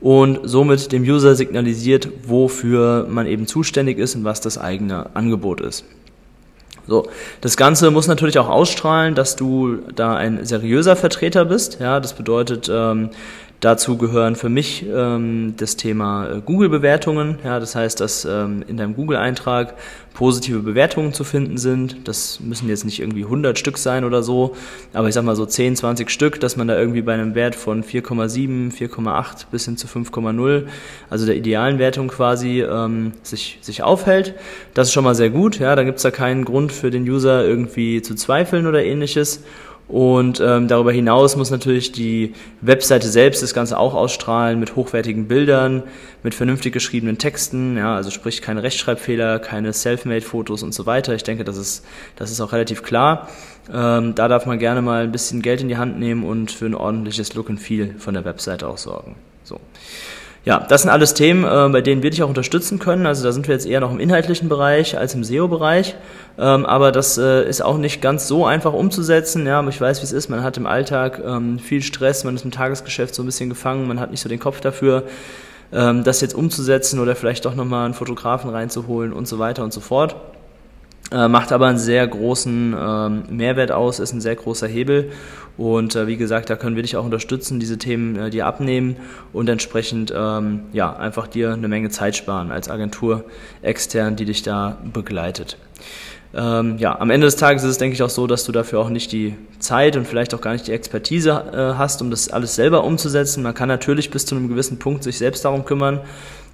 und 0.00 0.40
somit 0.44 0.92
dem 0.92 1.02
User 1.02 1.34
signalisiert, 1.34 2.08
wofür 2.26 3.06
man 3.08 3.26
eben 3.26 3.46
zuständig 3.46 3.98
ist 3.98 4.14
und 4.14 4.24
was 4.24 4.40
das 4.40 4.58
eigene 4.58 5.14
Angebot 5.14 5.60
ist. 5.60 5.84
So, 6.86 7.06
das 7.42 7.58
Ganze 7.58 7.90
muss 7.90 8.06
natürlich 8.06 8.38
auch 8.38 8.48
ausstrahlen, 8.48 9.14
dass 9.14 9.36
du 9.36 9.76
da 9.94 10.16
ein 10.16 10.46
seriöser 10.46 10.96
Vertreter 10.96 11.44
bist. 11.44 11.80
Ja, 11.80 12.00
das 12.00 12.14
bedeutet, 12.14 12.70
ähm, 12.72 13.10
Dazu 13.60 13.98
gehören 13.98 14.36
für 14.36 14.48
mich 14.48 14.86
ähm, 14.88 15.54
das 15.56 15.74
Thema 15.74 16.30
äh, 16.30 16.40
Google-Bewertungen. 16.40 17.40
Ja, 17.42 17.58
das 17.58 17.74
heißt, 17.74 17.98
dass 17.98 18.24
ähm, 18.24 18.62
in 18.68 18.76
deinem 18.76 18.94
Google-Eintrag 18.94 19.74
positive 20.14 20.60
Bewertungen 20.60 21.12
zu 21.12 21.24
finden 21.24 21.58
sind. 21.58 22.08
Das 22.08 22.38
müssen 22.40 22.68
jetzt 22.68 22.84
nicht 22.84 23.00
irgendwie 23.00 23.24
100 23.24 23.58
Stück 23.58 23.78
sein 23.78 24.04
oder 24.04 24.22
so, 24.22 24.56
aber 24.92 25.08
ich 25.08 25.14
sag 25.14 25.24
mal 25.24 25.36
so 25.36 25.46
10, 25.46 25.76
20 25.76 26.10
Stück, 26.10 26.40
dass 26.40 26.56
man 26.56 26.68
da 26.68 26.78
irgendwie 26.78 27.02
bei 27.02 27.14
einem 27.14 27.34
Wert 27.34 27.54
von 27.54 27.82
4,7, 27.82 28.72
4,8 28.72 29.46
bis 29.50 29.64
hin 29.64 29.76
zu 29.76 29.86
5,0, 29.86 30.64
also 31.10 31.26
der 31.26 31.36
idealen 31.36 31.78
Wertung 31.78 32.08
quasi, 32.08 32.62
ähm, 32.62 33.12
sich, 33.22 33.58
sich 33.60 33.82
aufhält. 33.82 34.34
Das 34.74 34.88
ist 34.88 34.92
schon 34.92 35.04
mal 35.04 35.14
sehr 35.14 35.30
gut. 35.30 35.58
Ja, 35.58 35.76
da 35.76 35.84
gibt's 35.84 36.02
da 36.02 36.10
keinen 36.10 36.44
Grund 36.44 36.72
für 36.72 36.90
den 36.90 37.08
User 37.08 37.44
irgendwie 37.44 38.02
zu 38.02 38.14
zweifeln 38.14 38.66
oder 38.66 38.84
ähnliches. 38.84 39.42
Und 39.88 40.38
ähm, 40.40 40.68
darüber 40.68 40.92
hinaus 40.92 41.34
muss 41.36 41.50
natürlich 41.50 41.92
die 41.92 42.34
Webseite 42.60 43.08
selbst 43.08 43.42
das 43.42 43.54
Ganze 43.54 43.78
auch 43.78 43.94
ausstrahlen 43.94 44.60
mit 44.60 44.76
hochwertigen 44.76 45.28
Bildern, 45.28 45.82
mit 46.22 46.34
vernünftig 46.34 46.74
geschriebenen 46.74 47.16
Texten, 47.16 47.78
ja, 47.78 47.96
also 47.96 48.10
sprich 48.10 48.42
keine 48.42 48.62
Rechtschreibfehler, 48.62 49.38
keine 49.38 49.72
Selfmade-Fotos 49.72 50.62
und 50.62 50.74
so 50.74 50.84
weiter. 50.84 51.14
Ich 51.14 51.22
denke, 51.22 51.42
das 51.42 51.56
ist, 51.56 51.86
das 52.16 52.30
ist 52.30 52.42
auch 52.42 52.52
relativ 52.52 52.82
klar. 52.82 53.28
Ähm, 53.72 54.14
da 54.14 54.28
darf 54.28 54.44
man 54.44 54.58
gerne 54.58 54.82
mal 54.82 55.04
ein 55.04 55.12
bisschen 55.12 55.40
Geld 55.40 55.62
in 55.62 55.68
die 55.68 55.78
Hand 55.78 55.98
nehmen 55.98 56.22
und 56.22 56.50
für 56.50 56.66
ein 56.66 56.74
ordentliches 56.74 57.32
Look 57.34 57.48
and 57.48 57.60
Feel 57.60 57.94
von 57.96 58.12
der 58.12 58.26
Webseite 58.26 58.68
auch 58.68 58.78
sorgen. 58.78 59.14
So. 59.42 59.58
Ja, 60.44 60.64
das 60.68 60.82
sind 60.82 60.90
alles 60.90 61.14
Themen, 61.14 61.44
äh, 61.44 61.68
bei 61.70 61.80
denen 61.80 62.02
wir 62.02 62.10
dich 62.10 62.22
auch 62.22 62.28
unterstützen 62.28 62.78
können. 62.78 63.06
Also 63.06 63.24
da 63.24 63.32
sind 63.32 63.48
wir 63.48 63.54
jetzt 63.54 63.66
eher 63.66 63.80
noch 63.80 63.90
im 63.90 64.00
inhaltlichen 64.00 64.48
Bereich 64.48 64.96
als 64.96 65.14
im 65.14 65.24
SEO-Bereich. 65.24 65.96
Ähm, 66.38 66.64
aber 66.64 66.92
das 66.92 67.18
äh, 67.18 67.46
ist 67.48 67.60
auch 67.60 67.76
nicht 67.76 68.00
ganz 68.00 68.28
so 68.28 68.46
einfach 68.46 68.72
umzusetzen. 68.72 69.46
Ja, 69.46 69.66
ich 69.68 69.80
weiß, 69.80 70.00
wie 70.00 70.04
es 70.04 70.12
ist. 70.12 70.28
Man 70.28 70.42
hat 70.42 70.56
im 70.56 70.66
Alltag 70.66 71.20
ähm, 71.24 71.58
viel 71.58 71.82
Stress, 71.82 72.24
man 72.24 72.36
ist 72.36 72.44
im 72.44 72.50
Tagesgeschäft 72.50 73.14
so 73.14 73.22
ein 73.22 73.26
bisschen 73.26 73.48
gefangen, 73.48 73.88
man 73.88 74.00
hat 74.00 74.10
nicht 74.10 74.20
so 74.20 74.28
den 74.28 74.38
Kopf 74.38 74.60
dafür, 74.60 75.02
ähm, 75.72 76.04
das 76.04 76.20
jetzt 76.20 76.34
umzusetzen 76.34 77.00
oder 77.00 77.16
vielleicht 77.16 77.44
doch 77.44 77.54
nochmal 77.54 77.84
einen 77.84 77.94
Fotografen 77.94 78.50
reinzuholen 78.50 79.12
und 79.12 79.26
so 79.26 79.38
weiter 79.38 79.64
und 79.64 79.72
so 79.72 79.80
fort. 79.80 80.16
Äh, 81.10 81.28
macht 81.28 81.52
aber 81.52 81.66
einen 81.66 81.78
sehr 81.78 82.06
großen 82.06 82.76
ähm, 82.78 83.22
Mehrwert 83.30 83.72
aus, 83.72 83.98
ist 83.98 84.12
ein 84.12 84.20
sehr 84.20 84.36
großer 84.36 84.66
Hebel. 84.66 85.10
Und 85.56 85.96
äh, 85.96 86.06
wie 86.06 86.16
gesagt, 86.16 86.50
da 86.50 86.56
können 86.56 86.76
wir 86.76 86.82
dich 86.82 86.96
auch 86.96 87.04
unterstützen, 87.04 87.58
diese 87.58 87.78
Themen 87.78 88.16
äh, 88.16 88.30
dir 88.30 88.46
abnehmen 88.46 88.96
und 89.32 89.48
entsprechend 89.48 90.12
ähm, 90.14 90.60
ja, 90.72 90.94
einfach 90.94 91.26
dir 91.26 91.52
eine 91.52 91.66
Menge 91.66 91.88
Zeit 91.90 92.14
sparen 92.14 92.52
als 92.52 92.70
Agentur 92.70 93.24
extern, 93.62 94.16
die 94.16 94.24
dich 94.24 94.42
da 94.42 94.78
begleitet. 94.92 95.56
Ähm, 96.34 96.76
ja, 96.78 97.00
am 97.00 97.10
Ende 97.10 97.26
des 97.26 97.36
Tages 97.36 97.64
ist 97.64 97.70
es, 97.70 97.78
denke 97.78 97.94
ich, 97.94 98.02
auch 98.02 98.10
so, 98.10 98.26
dass 98.26 98.44
du 98.44 98.52
dafür 98.52 98.80
auch 98.80 98.90
nicht 98.90 99.10
die 99.12 99.34
Zeit 99.58 99.96
und 99.96 100.06
vielleicht 100.06 100.34
auch 100.34 100.42
gar 100.42 100.52
nicht 100.52 100.66
die 100.66 100.72
Expertise 100.72 101.30
äh, 101.30 101.78
hast, 101.78 102.02
um 102.02 102.10
das 102.10 102.28
alles 102.28 102.54
selber 102.54 102.84
umzusetzen. 102.84 103.42
Man 103.42 103.54
kann 103.54 103.68
natürlich 103.68 104.10
bis 104.10 104.26
zu 104.26 104.36
einem 104.36 104.48
gewissen 104.48 104.78
Punkt 104.78 105.02
sich 105.02 105.16
selbst 105.16 105.44
darum 105.44 105.64
kümmern, 105.64 106.00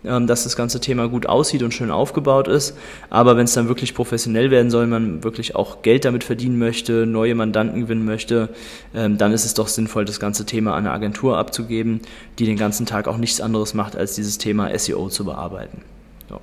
dass 0.05 0.45
das 0.45 0.55
ganze 0.55 0.81
Thema 0.81 1.09
gut 1.09 1.27
aussieht 1.27 1.63
und 1.63 1.73
schön 1.73 1.91
aufgebaut 1.91 2.47
ist. 2.47 2.77
Aber 3.11 3.37
wenn 3.37 3.45
es 3.45 3.55
dann 3.55 3.69
wirklich 3.69 3.95
professionell 3.95 4.51
werden 4.51 4.71
soll, 4.71 4.87
man 4.87 5.25
wirklich 5.25 5.57
auch 5.57 5.83
Geld 5.83 6.05
damit 6.05 6.25
verdienen 6.25 6.59
möchte, 6.59 7.07
neue 7.07 7.35
Mandanten 7.35 7.81
gewinnen 7.81 8.05
möchte, 8.05 8.51
ähm, 8.95 9.19
dann 9.19 9.33
ist 9.33 9.45
es 9.45 9.55
doch 9.55 9.69
sinnvoll, 9.69 10.05
das 10.05 10.21
ganze 10.21 10.45
Thema 10.45 10.73
an 10.73 10.85
eine 10.85 10.93
Agentur 10.93 11.39
abzugeben, 11.39 12.01
die 12.39 12.45
den 12.45 12.57
ganzen 12.57 12.87
Tag 12.87 13.09
auch 13.09 13.17
nichts 13.17 13.41
anderes 13.41 13.75
macht, 13.75 13.97
als 13.97 14.15
dieses 14.15 14.39
Thema 14.39 14.77
SEO 14.79 15.09
zu 15.09 15.25
bearbeiten. 15.25 15.83
So. 16.29 16.41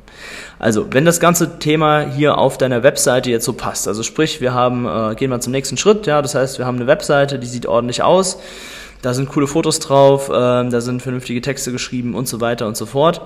Also, 0.60 0.88
wenn 0.92 1.06
das 1.06 1.20
ganze 1.20 1.60
Thema 1.60 2.02
hier 2.02 2.38
auf 2.38 2.58
deiner 2.58 2.84
Webseite 2.84 3.30
jetzt 3.30 3.46
so 3.46 3.54
passt, 3.54 3.88
also 3.88 4.04
sprich, 4.04 4.42
wir 4.42 4.54
haben, 4.54 4.86
äh, 4.86 5.16
gehen 5.16 5.30
wir 5.30 5.40
zum 5.40 5.52
nächsten 5.52 5.78
Schritt, 5.78 6.08
ja, 6.08 6.22
das 6.22 6.36
heißt, 6.36 6.60
wir 6.60 6.66
haben 6.66 6.78
eine 6.78 6.88
Webseite, 6.88 7.40
die 7.40 7.48
sieht 7.48 7.66
ordentlich 7.66 8.04
aus, 8.04 8.40
da 9.02 9.14
sind 9.14 9.30
coole 9.30 9.48
Fotos 9.48 9.80
drauf, 9.80 10.30
äh, 10.30 10.32
da 10.32 10.82
sind 10.82 11.02
vernünftige 11.02 11.42
Texte 11.42 11.72
geschrieben 11.72 12.14
und 12.14 12.28
so 12.28 12.42
weiter 12.42 12.68
und 12.68 12.78
so 12.78 12.86
fort 12.86 13.22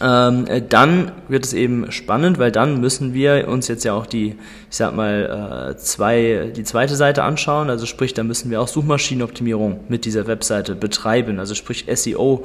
ähm, 0.00 0.46
äh, 0.46 0.62
dann 0.62 1.12
wird 1.28 1.44
es 1.44 1.52
eben 1.52 1.90
spannend, 1.90 2.38
weil 2.38 2.52
dann 2.52 2.80
müssen 2.80 3.14
wir 3.14 3.48
uns 3.48 3.68
jetzt 3.68 3.84
ja 3.84 3.94
auch 3.94 4.06
die, 4.06 4.36
ich 4.70 4.76
sag 4.76 4.94
mal, 4.94 5.72
äh, 5.72 5.76
zwei, 5.76 6.52
die 6.54 6.64
zweite 6.64 6.96
Seite 6.96 7.22
anschauen. 7.22 7.70
Also 7.70 7.86
sprich, 7.86 8.14
da 8.14 8.22
müssen 8.22 8.50
wir 8.50 8.60
auch 8.60 8.68
Suchmaschinenoptimierung 8.68 9.80
mit 9.88 10.04
dieser 10.04 10.26
Webseite 10.26 10.74
betreiben, 10.74 11.38
also 11.38 11.54
sprich 11.54 11.86
SEO 11.92 12.44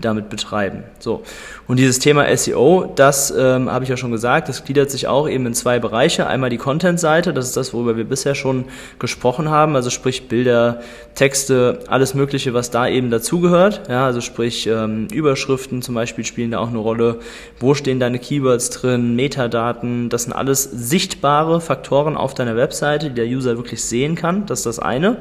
damit 0.00 0.30
betreiben. 0.30 0.84
So. 0.98 1.22
Und 1.66 1.78
dieses 1.78 1.98
Thema 1.98 2.34
SEO, 2.36 2.92
das 2.94 3.32
ähm, 3.36 3.70
habe 3.70 3.84
ich 3.84 3.90
ja 3.90 3.96
schon 3.96 4.10
gesagt, 4.10 4.48
das 4.48 4.64
gliedert 4.64 4.90
sich 4.90 5.06
auch 5.06 5.28
eben 5.28 5.46
in 5.46 5.54
zwei 5.54 5.78
Bereiche. 5.78 6.26
Einmal 6.26 6.50
die 6.50 6.58
Content-Seite, 6.58 7.32
das 7.32 7.46
ist 7.46 7.56
das, 7.56 7.74
worüber 7.74 7.96
wir 7.96 8.04
bisher 8.04 8.34
schon 8.34 8.64
gesprochen 8.98 9.50
haben, 9.50 9.76
also 9.76 9.90
sprich 9.90 10.28
Bilder, 10.28 10.80
Texte, 11.14 11.80
alles 11.88 12.14
Mögliche, 12.14 12.54
was 12.54 12.70
da 12.70 12.88
eben 12.88 13.10
dazugehört. 13.10 13.82
Ja, 13.88 14.06
also 14.06 14.20
sprich 14.20 14.66
ähm, 14.66 15.08
Überschriften 15.12 15.82
zum 15.82 15.94
Beispiel 15.94 16.24
spielen 16.24 16.50
da 16.50 16.58
auch 16.58 16.68
eine 16.68 16.78
Rolle 16.78 17.18
wo 17.62 17.74
stehen 17.74 18.00
deine 18.00 18.18
Keywords 18.18 18.70
drin, 18.70 19.14
Metadaten, 19.14 20.08
das 20.08 20.24
sind 20.24 20.32
alles 20.32 20.64
sichtbare 20.64 21.60
Faktoren 21.60 22.16
auf 22.16 22.34
deiner 22.34 22.56
Webseite, 22.56 23.08
die 23.08 23.14
der 23.14 23.26
User 23.26 23.56
wirklich 23.56 23.82
sehen 23.82 24.14
kann, 24.14 24.46
das 24.46 24.60
ist 24.60 24.66
das 24.66 24.78
eine. 24.78 25.18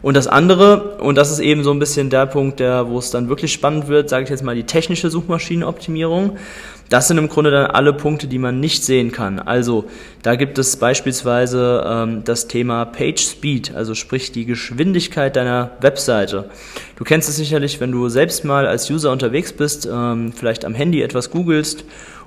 Und 0.00 0.14
das 0.14 0.28
andere, 0.28 0.98
und 0.98 1.16
das 1.16 1.30
ist 1.30 1.40
eben 1.40 1.64
so 1.64 1.72
ein 1.72 1.78
bisschen 1.78 2.08
der 2.08 2.26
Punkt, 2.26 2.60
der, 2.60 2.88
wo 2.88 2.98
es 2.98 3.10
dann 3.10 3.28
wirklich 3.28 3.52
spannend 3.52 3.88
wird, 3.88 4.08
sage 4.08 4.24
ich 4.24 4.30
jetzt 4.30 4.44
mal 4.44 4.54
die 4.54 4.64
technische 4.64 5.10
Suchmaschinenoptimierung. 5.10 6.36
Das 6.88 7.08
sind 7.08 7.18
im 7.18 7.28
Grunde 7.28 7.50
dann 7.50 7.66
alle 7.66 7.92
Punkte, 7.92 8.28
die 8.28 8.38
man 8.38 8.60
nicht 8.60 8.82
sehen 8.82 9.12
kann. 9.12 9.38
Also 9.38 9.84
da 10.22 10.36
gibt 10.36 10.58
es 10.58 10.76
beispielsweise 10.76 11.84
ähm, 11.86 12.22
das 12.24 12.48
Thema 12.48 12.86
Page 12.86 13.20
Speed, 13.20 13.74
also 13.74 13.94
sprich 13.94 14.32
die 14.32 14.46
Geschwindigkeit 14.46 15.36
deiner 15.36 15.72
Webseite. 15.80 16.48
Du 16.96 17.04
kennst 17.04 17.28
es 17.28 17.36
sicherlich, 17.36 17.80
wenn 17.80 17.92
du 17.92 18.08
selbst 18.08 18.44
mal 18.44 18.66
als 18.66 18.90
User 18.90 19.12
unterwegs 19.12 19.52
bist, 19.52 19.86
ähm, 19.92 20.32
vielleicht 20.32 20.64
am 20.64 20.74
Handy 20.74 21.02
etwas 21.02 21.30
googelst 21.30 21.84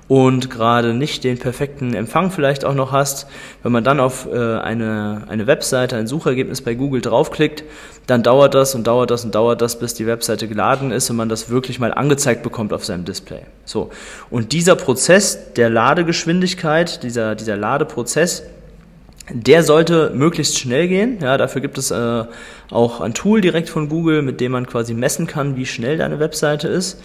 und 0.08 0.50
gerade 0.50 0.94
nicht 0.94 1.24
den 1.24 1.38
perfekten 1.38 1.94
Empfang 1.94 2.30
vielleicht 2.30 2.64
auch 2.64 2.74
noch 2.74 2.92
hast, 2.92 3.26
wenn 3.62 3.72
man 3.72 3.84
dann 3.84 4.00
auf 4.00 4.26
äh, 4.30 4.36
eine, 4.36 5.22
eine 5.28 5.46
Webseite, 5.46 5.96
ein 5.96 6.06
Suchergebnis 6.06 6.60
bei 6.60 6.74
Google 6.74 7.00
draufklickt, 7.00 7.64
dann 8.06 8.22
dauert 8.22 8.54
das 8.54 8.74
und 8.74 8.86
dauert 8.86 9.10
das 9.10 9.24
und 9.24 9.34
dauert 9.34 9.62
das, 9.62 9.78
bis 9.78 9.94
die 9.94 10.06
Webseite 10.06 10.48
geladen 10.48 10.90
ist 10.90 11.08
und 11.08 11.16
man 11.16 11.28
das 11.28 11.50
wirklich 11.50 11.78
mal 11.78 11.94
angezeigt 11.94 12.42
bekommt 12.42 12.72
auf 12.72 12.84
seinem 12.84 13.04
Display. 13.04 13.42
So. 13.64 13.90
Und 14.28 14.52
dieser 14.52 14.76
Prozess 14.76 15.54
der 15.54 15.70
Ladegeschwindigkeit, 15.70 17.02
dieser, 17.02 17.34
dieser 17.34 17.56
Ladeprozess, 17.56 18.42
der 19.30 19.62
sollte 19.62 20.10
möglichst 20.14 20.58
schnell 20.58 20.88
gehen. 20.88 21.18
Ja, 21.20 21.38
dafür 21.38 21.60
gibt 21.60 21.78
es 21.78 21.90
äh, 21.90 22.24
auch 22.70 23.00
ein 23.00 23.14
Tool 23.14 23.40
direkt 23.40 23.68
von 23.68 23.88
Google, 23.88 24.22
mit 24.22 24.40
dem 24.40 24.52
man 24.52 24.66
quasi 24.66 24.94
messen 24.94 25.26
kann, 25.26 25.56
wie 25.56 25.64
schnell 25.64 25.96
deine 25.96 26.18
Webseite 26.18 26.68
ist. 26.68 27.00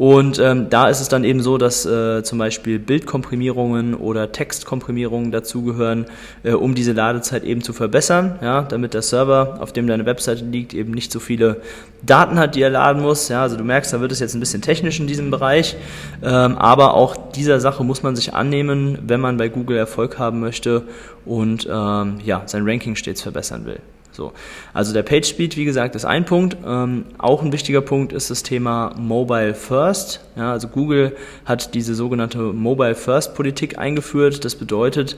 Und 0.00 0.38
ähm, 0.38 0.70
da 0.70 0.88
ist 0.88 1.02
es 1.02 1.08
dann 1.08 1.24
eben 1.24 1.42
so, 1.42 1.58
dass 1.58 1.84
äh, 1.84 2.22
zum 2.22 2.38
Beispiel 2.38 2.78
Bildkomprimierungen 2.78 3.94
oder 3.94 4.32
Textkomprimierungen 4.32 5.30
dazugehören, 5.30 6.06
äh, 6.42 6.52
um 6.52 6.74
diese 6.74 6.92
Ladezeit 6.92 7.44
eben 7.44 7.60
zu 7.60 7.74
verbessern, 7.74 8.38
ja, 8.40 8.62
damit 8.62 8.94
der 8.94 9.02
Server, 9.02 9.58
auf 9.60 9.74
dem 9.74 9.86
deine 9.86 10.06
Webseite 10.06 10.42
liegt, 10.42 10.72
eben 10.72 10.92
nicht 10.92 11.12
so 11.12 11.20
viele 11.20 11.60
Daten 12.00 12.38
hat, 12.38 12.54
die 12.54 12.62
er 12.62 12.70
laden 12.70 13.02
muss. 13.02 13.28
Ja, 13.28 13.42
also 13.42 13.58
du 13.58 13.64
merkst, 13.64 13.92
da 13.92 14.00
wird 14.00 14.10
es 14.10 14.20
jetzt 14.20 14.32
ein 14.32 14.40
bisschen 14.40 14.62
technisch 14.62 14.98
in 15.00 15.06
diesem 15.06 15.30
Bereich, 15.30 15.76
ähm, 16.22 16.56
aber 16.56 16.94
auch 16.94 17.14
dieser 17.32 17.60
Sache 17.60 17.84
muss 17.84 18.02
man 18.02 18.16
sich 18.16 18.32
annehmen, 18.32 19.00
wenn 19.06 19.20
man 19.20 19.36
bei 19.36 19.50
Google 19.50 19.76
Erfolg 19.76 20.18
haben 20.18 20.40
möchte 20.40 20.84
und 21.26 21.68
ähm, 21.70 22.20
ja, 22.24 22.44
sein 22.46 22.66
Ranking 22.66 22.96
stets 22.96 23.20
verbessern 23.20 23.66
will. 23.66 23.80
So. 24.12 24.32
Also 24.72 24.92
der 24.92 25.02
Page 25.02 25.26
Speed, 25.26 25.56
wie 25.56 25.64
gesagt, 25.64 25.94
ist 25.94 26.04
ein 26.04 26.24
Punkt. 26.24 26.56
Ähm, 26.66 27.04
auch 27.18 27.42
ein 27.42 27.52
wichtiger 27.52 27.80
Punkt 27.80 28.12
ist 28.12 28.30
das 28.30 28.42
Thema 28.42 28.94
Mobile 28.98 29.54
First. 29.54 30.20
Ja, 30.36 30.52
also 30.52 30.68
Google 30.68 31.16
hat 31.44 31.74
diese 31.74 31.94
sogenannte 31.94 32.38
Mobile 32.38 32.94
First 32.94 33.34
Politik 33.34 33.78
eingeführt. 33.78 34.44
Das 34.44 34.54
bedeutet, 34.54 35.16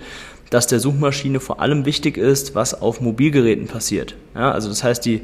dass 0.51 0.67
der 0.67 0.81
Suchmaschine 0.81 1.41
vor 1.41 1.61
allem 1.61 1.87
wichtig 1.87 2.19
ist, 2.19 2.55
was 2.55 2.81
auf 2.81 3.01
Mobilgeräten 3.01 3.69
passiert. 3.69 4.15
Ja, 4.35 4.51
also 4.51 4.69
das 4.69 4.85
heißt, 4.85 5.05
die 5.05 5.23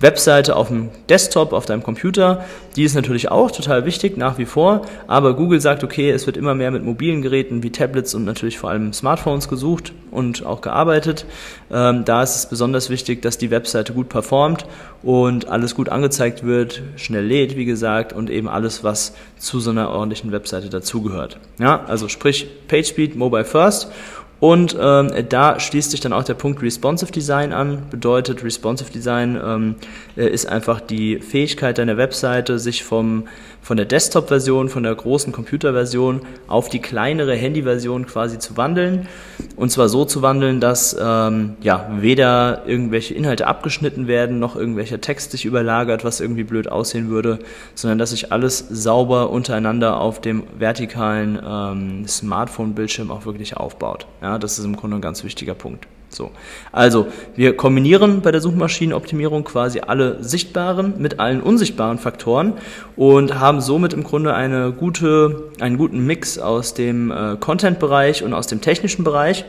Webseite 0.00 0.56
auf 0.56 0.68
dem 0.68 0.90
Desktop, 1.08 1.52
auf 1.52 1.64
deinem 1.64 1.82
Computer, 1.82 2.44
die 2.76 2.84
ist 2.84 2.94
natürlich 2.94 3.30
auch 3.30 3.50
total 3.50 3.86
wichtig 3.86 4.16
nach 4.16 4.36
wie 4.36 4.44
vor, 4.44 4.82
aber 5.06 5.34
Google 5.34 5.60
sagt, 5.60 5.82
okay, 5.82 6.10
es 6.10 6.26
wird 6.26 6.36
immer 6.36 6.54
mehr 6.54 6.70
mit 6.70 6.84
mobilen 6.84 7.22
Geräten 7.22 7.62
wie 7.62 7.70
Tablets 7.70 8.14
und 8.14 8.24
natürlich 8.24 8.58
vor 8.58 8.70
allem 8.70 8.92
Smartphones 8.92 9.48
gesucht 9.48 9.92
und 10.10 10.44
auch 10.44 10.60
gearbeitet. 10.60 11.24
Ähm, 11.70 12.04
da 12.04 12.22
ist 12.22 12.36
es 12.36 12.46
besonders 12.46 12.90
wichtig, 12.90 13.22
dass 13.22 13.38
die 13.38 13.50
Webseite 13.50 13.94
gut 13.94 14.10
performt 14.10 14.66
und 15.02 15.48
alles 15.48 15.74
gut 15.74 15.88
angezeigt 15.88 16.44
wird, 16.44 16.82
schnell 16.96 17.24
lädt, 17.24 17.56
wie 17.56 17.64
gesagt, 17.64 18.12
und 18.12 18.28
eben 18.28 18.48
alles, 18.48 18.84
was 18.84 19.14
zu 19.38 19.60
so 19.60 19.70
einer 19.70 19.90
ordentlichen 19.90 20.32
Webseite 20.32 20.68
dazugehört. 20.68 21.38
Ja, 21.58 21.84
also 21.86 22.08
sprich 22.08 22.46
PageSpeed, 22.68 23.16
Mobile 23.16 23.44
First 23.44 23.90
und 24.38 24.76
ähm, 24.78 25.10
da 25.30 25.58
schließt 25.58 25.90
sich 25.90 26.00
dann 26.00 26.12
auch 26.12 26.24
der 26.24 26.34
Punkt 26.34 26.62
Responsive 26.62 27.10
Design 27.10 27.52
an. 27.52 27.82
Bedeutet, 27.90 28.44
Responsive 28.44 28.90
Design 28.90 29.40
ähm, 29.42 29.74
äh, 30.16 30.28
ist 30.28 30.46
einfach 30.46 30.80
die 30.80 31.20
Fähigkeit 31.20 31.78
deiner 31.78 31.96
Webseite, 31.96 32.58
sich 32.58 32.84
vom 32.84 33.28
von 33.66 33.76
der 33.76 33.86
Desktop-Version, 33.86 34.68
von 34.68 34.84
der 34.84 34.94
großen 34.94 35.32
Computer-Version 35.32 36.20
auf 36.46 36.68
die 36.68 36.78
kleinere 36.78 37.34
Handy-Version 37.34 38.06
quasi 38.06 38.38
zu 38.38 38.56
wandeln. 38.56 39.08
Und 39.56 39.72
zwar 39.72 39.88
so 39.88 40.04
zu 40.04 40.22
wandeln, 40.22 40.60
dass 40.60 40.96
ähm, 40.96 41.56
ja, 41.62 41.90
weder 41.98 42.62
irgendwelche 42.66 43.14
Inhalte 43.14 43.48
abgeschnitten 43.48 44.06
werden, 44.06 44.38
noch 44.38 44.54
irgendwelcher 44.54 45.00
Text 45.00 45.32
sich 45.32 45.46
überlagert, 45.46 46.04
was 46.04 46.20
irgendwie 46.20 46.44
blöd 46.44 46.68
aussehen 46.70 47.10
würde, 47.10 47.40
sondern 47.74 47.98
dass 47.98 48.10
sich 48.10 48.30
alles 48.30 48.58
sauber 48.70 49.30
untereinander 49.30 49.98
auf 49.98 50.20
dem 50.20 50.44
vertikalen 50.56 51.36
ähm, 51.44 52.06
Smartphone-Bildschirm 52.06 53.10
auch 53.10 53.26
wirklich 53.26 53.56
aufbaut. 53.56 54.06
Ja, 54.22 54.38
das 54.38 54.60
ist 54.60 54.64
im 54.64 54.76
Grunde 54.76 54.98
ein 54.98 55.02
ganz 55.02 55.24
wichtiger 55.24 55.54
Punkt. 55.54 55.88
So. 56.08 56.30
Also, 56.72 57.08
wir 57.34 57.56
kombinieren 57.56 58.22
bei 58.22 58.32
der 58.32 58.40
Suchmaschinenoptimierung 58.40 59.44
quasi 59.44 59.80
alle 59.80 60.22
sichtbaren 60.22 60.94
mit 60.98 61.20
allen 61.20 61.42
unsichtbaren 61.42 61.98
Faktoren 61.98 62.54
und 62.96 63.38
haben 63.38 63.60
somit 63.60 63.92
im 63.92 64.04
Grunde 64.04 64.32
eine 64.34 64.72
gute, 64.72 65.50
einen 65.60 65.76
guten 65.76 66.06
Mix 66.06 66.38
aus 66.38 66.74
dem 66.74 67.10
äh, 67.10 67.36
Content-Bereich 67.38 68.22
und 68.22 68.34
aus 68.34 68.46
dem 68.46 68.60
technischen 68.60 69.04
Bereich. 69.04 69.44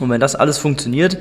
Und 0.00 0.10
wenn 0.10 0.20
das 0.20 0.34
alles 0.34 0.58
funktioniert, 0.58 1.18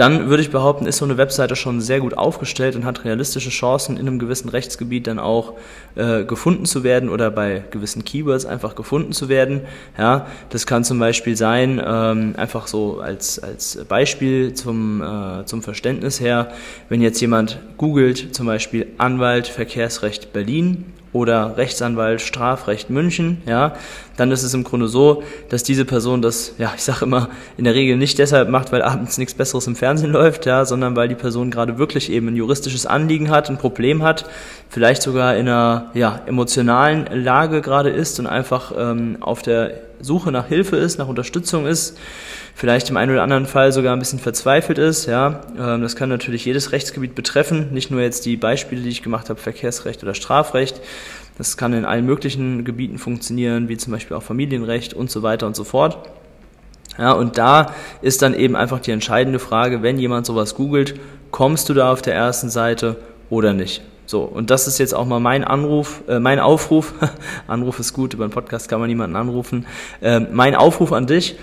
dann 0.00 0.30
würde 0.30 0.42
ich 0.42 0.48
behaupten, 0.48 0.86
ist 0.86 0.96
so 0.96 1.04
eine 1.04 1.18
Webseite 1.18 1.56
schon 1.56 1.82
sehr 1.82 2.00
gut 2.00 2.16
aufgestellt 2.16 2.74
und 2.74 2.86
hat 2.86 3.04
realistische 3.04 3.50
Chancen, 3.50 3.98
in 3.98 4.08
einem 4.08 4.18
gewissen 4.18 4.48
Rechtsgebiet 4.48 5.06
dann 5.06 5.18
auch 5.18 5.58
äh, 5.94 6.24
gefunden 6.24 6.64
zu 6.64 6.82
werden 6.84 7.10
oder 7.10 7.30
bei 7.30 7.64
gewissen 7.70 8.02
Keywords 8.02 8.46
einfach 8.46 8.74
gefunden 8.74 9.12
zu 9.12 9.28
werden. 9.28 9.60
Ja, 9.98 10.26
das 10.48 10.66
kann 10.66 10.84
zum 10.84 10.98
Beispiel 10.98 11.36
sein, 11.36 11.82
ähm, 11.84 12.32
einfach 12.38 12.66
so 12.66 13.00
als, 13.00 13.40
als 13.40 13.84
Beispiel 13.90 14.54
zum, 14.54 15.02
äh, 15.02 15.44
zum 15.44 15.62
Verständnis 15.62 16.18
her, 16.18 16.50
wenn 16.88 17.02
jetzt 17.02 17.20
jemand 17.20 17.58
googelt, 17.76 18.34
zum 18.34 18.46
Beispiel 18.46 18.86
Anwalt 18.96 19.48
Verkehrsrecht 19.48 20.32
Berlin 20.32 20.86
oder 21.12 21.56
Rechtsanwalt 21.56 22.20
Strafrecht 22.20 22.88
München, 22.88 23.42
ja, 23.46 23.74
dann 24.16 24.30
ist 24.30 24.42
es 24.42 24.54
im 24.54 24.64
Grunde 24.64 24.86
so, 24.86 25.22
dass 25.48 25.62
diese 25.62 25.84
Person 25.84 26.22
das, 26.22 26.54
ja, 26.58 26.72
ich 26.76 26.84
sage 26.84 27.04
immer, 27.04 27.30
in 27.56 27.64
der 27.64 27.74
Regel 27.74 27.96
nicht 27.96 28.18
deshalb 28.18 28.48
macht, 28.48 28.70
weil 28.70 28.82
abends 28.82 29.18
nichts 29.18 29.34
Besseres 29.34 29.66
im 29.66 29.76
Fernsehen 29.76 30.12
läuft, 30.12 30.46
ja, 30.46 30.64
sondern 30.64 30.94
weil 30.94 31.08
die 31.08 31.14
Person 31.14 31.50
gerade 31.50 31.78
wirklich 31.78 32.10
eben 32.12 32.28
ein 32.28 32.36
juristisches 32.36 32.86
Anliegen 32.86 33.30
hat, 33.30 33.50
ein 33.50 33.58
Problem 33.58 34.02
hat, 34.02 34.26
vielleicht 34.68 35.02
sogar 35.02 35.36
in 35.36 35.48
einer 35.48 35.90
ja, 35.94 36.20
emotionalen 36.26 37.06
Lage 37.12 37.60
gerade 37.60 37.90
ist 37.90 38.20
und 38.20 38.26
einfach 38.26 38.72
ähm, 38.76 39.16
auf 39.20 39.42
der 39.42 39.80
Suche 40.00 40.30
nach 40.32 40.46
Hilfe 40.46 40.76
ist, 40.76 40.98
nach 40.98 41.08
Unterstützung 41.08 41.66
ist, 41.66 41.98
vielleicht 42.54 42.90
im 42.90 42.96
einen 42.96 43.12
oder 43.12 43.22
anderen 43.22 43.46
Fall 43.46 43.72
sogar 43.72 43.94
ein 43.94 43.98
bisschen 43.98 44.18
verzweifelt 44.18 44.78
ist. 44.78 45.06
Ja, 45.06 45.40
ähm, 45.58 45.82
das 45.82 45.96
kann 45.96 46.08
natürlich 46.08 46.44
jedes 46.44 46.72
Rechtsgebiet 46.72 47.14
betreffen, 47.14 47.72
nicht 47.72 47.90
nur 47.90 48.00
jetzt 48.00 48.26
die 48.26 48.36
Beispiele, 48.36 48.82
die 48.82 48.88
ich 48.88 49.02
gemacht 49.02 49.30
habe, 49.30 49.40
Verkehrsrecht 49.40 50.02
oder 50.02 50.14
Strafrecht. 50.14 50.80
Das 51.38 51.56
kann 51.56 51.72
in 51.72 51.84
allen 51.84 52.04
möglichen 52.04 52.64
Gebieten 52.64 52.98
funktionieren, 52.98 53.68
wie 53.68 53.76
zum 53.76 53.92
Beispiel 53.92 54.16
auch 54.16 54.22
Familienrecht 54.22 54.92
und 54.92 55.10
so 55.10 55.22
weiter 55.22 55.46
und 55.46 55.56
so 55.56 55.64
fort. 55.64 55.98
Ja, 56.98 57.12
und 57.12 57.38
da 57.38 57.72
ist 58.02 58.20
dann 58.20 58.34
eben 58.34 58.56
einfach 58.56 58.80
die 58.80 58.90
entscheidende 58.90 59.38
Frage, 59.38 59.82
wenn 59.82 59.98
jemand 59.98 60.26
sowas 60.26 60.54
googelt, 60.54 61.00
kommst 61.30 61.68
du 61.68 61.74
da 61.74 61.92
auf 61.92 62.02
der 62.02 62.14
ersten 62.14 62.50
Seite 62.50 62.96
oder 63.30 63.54
nicht? 63.54 63.82
So, 64.04 64.22
und 64.22 64.50
das 64.50 64.66
ist 64.66 64.78
jetzt 64.78 64.92
auch 64.92 65.06
mal 65.06 65.20
mein 65.20 65.44
Anruf, 65.44 66.02
äh, 66.08 66.18
mein 66.18 66.40
Aufruf. 66.40 66.94
Anruf 67.46 67.78
ist 67.78 67.92
gut, 67.92 68.12
über 68.12 68.24
einen 68.24 68.32
Podcast 68.32 68.68
kann 68.68 68.80
man 68.80 68.88
niemanden 68.88 69.14
anrufen. 69.14 69.66
Äh, 70.00 70.18
mein 70.18 70.56
Aufruf 70.56 70.92
an 70.92 71.06
dich, 71.06 71.36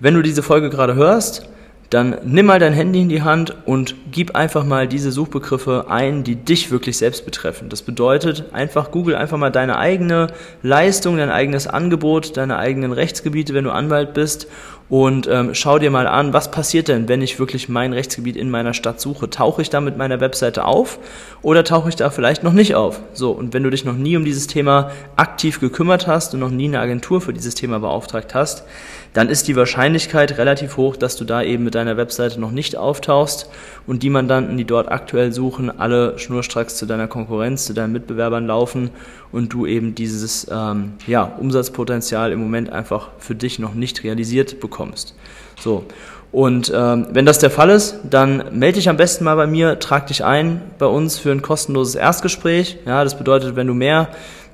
wenn 0.00 0.14
du 0.14 0.22
diese 0.22 0.42
Folge 0.42 0.70
gerade 0.70 0.94
hörst, 0.94 1.48
dann 1.90 2.18
nimm 2.22 2.46
mal 2.46 2.60
dein 2.60 2.72
Handy 2.72 3.02
in 3.02 3.08
die 3.08 3.22
Hand 3.22 3.56
und 3.66 3.96
gib 4.12 4.36
einfach 4.36 4.64
mal 4.64 4.86
diese 4.86 5.10
Suchbegriffe 5.10 5.86
ein, 5.88 6.22
die 6.22 6.36
dich 6.36 6.70
wirklich 6.70 6.96
selbst 6.96 7.24
betreffen. 7.24 7.68
Das 7.68 7.82
bedeutet 7.82 8.44
einfach, 8.52 8.92
google 8.92 9.16
einfach 9.16 9.38
mal 9.38 9.50
deine 9.50 9.76
eigene 9.76 10.28
Leistung, 10.62 11.16
dein 11.16 11.30
eigenes 11.30 11.66
Angebot, 11.66 12.36
deine 12.36 12.58
eigenen 12.58 12.92
Rechtsgebiete, 12.92 13.54
wenn 13.54 13.64
du 13.64 13.72
Anwalt 13.72 14.14
bist 14.14 14.46
und 14.90 15.28
ähm, 15.28 15.54
schau 15.54 15.78
dir 15.78 15.92
mal 15.92 16.08
an, 16.08 16.32
was 16.32 16.50
passiert 16.50 16.88
denn, 16.88 17.08
wenn 17.08 17.22
ich 17.22 17.38
wirklich 17.38 17.68
mein 17.68 17.92
Rechtsgebiet 17.92 18.36
in 18.36 18.50
meiner 18.50 18.74
Stadt 18.74 19.00
suche. 19.00 19.30
Tauche 19.30 19.62
ich 19.62 19.70
da 19.70 19.80
mit 19.80 19.96
meiner 19.96 20.20
Webseite 20.20 20.64
auf 20.64 20.98
oder 21.42 21.62
tauche 21.62 21.88
ich 21.88 21.94
da 21.94 22.10
vielleicht 22.10 22.42
noch 22.42 22.52
nicht 22.52 22.74
auf? 22.74 23.00
So, 23.12 23.30
und 23.30 23.54
wenn 23.54 23.62
du 23.62 23.70
dich 23.70 23.84
noch 23.84 23.94
nie 23.94 24.16
um 24.16 24.24
dieses 24.24 24.48
Thema 24.48 24.90
aktiv 25.14 25.60
gekümmert 25.60 26.08
hast 26.08 26.34
und 26.34 26.40
noch 26.40 26.50
nie 26.50 26.66
eine 26.66 26.80
Agentur 26.80 27.20
für 27.20 27.32
dieses 27.32 27.54
Thema 27.54 27.78
beauftragt 27.78 28.34
hast, 28.34 28.64
dann 29.12 29.28
ist 29.28 29.48
die 29.48 29.56
Wahrscheinlichkeit 29.56 30.38
relativ 30.38 30.76
hoch, 30.76 30.96
dass 30.96 31.16
du 31.16 31.24
da 31.24 31.42
eben 31.42 31.64
mit 31.64 31.74
deiner 31.74 31.96
Webseite 31.96 32.40
noch 32.40 32.52
nicht 32.52 32.76
auftauchst 32.76 33.50
und 33.86 34.02
die 34.02 34.10
Mandanten, 34.10 34.56
die 34.56 34.64
dort 34.64 34.90
aktuell 34.90 35.32
suchen, 35.32 35.70
alle 35.78 36.18
schnurstracks 36.18 36.76
zu 36.76 36.86
deiner 36.86 37.08
Konkurrenz, 37.08 37.64
zu 37.64 37.74
deinen 37.74 37.92
Mitbewerbern 37.92 38.46
laufen 38.46 38.90
und 39.32 39.52
du 39.52 39.66
eben 39.66 39.94
dieses 39.94 40.46
ähm, 40.50 40.92
ja, 41.06 41.24
Umsatzpotenzial 41.24 42.32
im 42.32 42.40
Moment 42.40 42.70
einfach 42.70 43.08
für 43.18 43.34
dich 43.34 43.58
noch 43.58 43.74
nicht 43.74 44.04
realisiert 44.04 44.60
bekommst. 44.60 45.14
So. 45.60 45.84
Und 46.32 46.72
ähm, 46.72 47.08
wenn 47.10 47.26
das 47.26 47.40
der 47.40 47.50
Fall 47.50 47.70
ist, 47.70 47.98
dann 48.08 48.44
melde 48.52 48.76
dich 48.76 48.88
am 48.88 48.96
besten 48.96 49.24
mal 49.24 49.34
bei 49.34 49.48
mir, 49.48 49.80
trag 49.80 50.06
dich 50.06 50.24
ein 50.24 50.62
bei 50.78 50.86
uns 50.86 51.18
für 51.18 51.32
ein 51.32 51.42
kostenloses 51.42 51.96
Erstgespräch. 51.96 52.78
Ja, 52.86 53.02
das 53.02 53.18
bedeutet, 53.18 53.56
wenn 53.56 53.66
du 53.66 53.74
mehr 53.74 54.10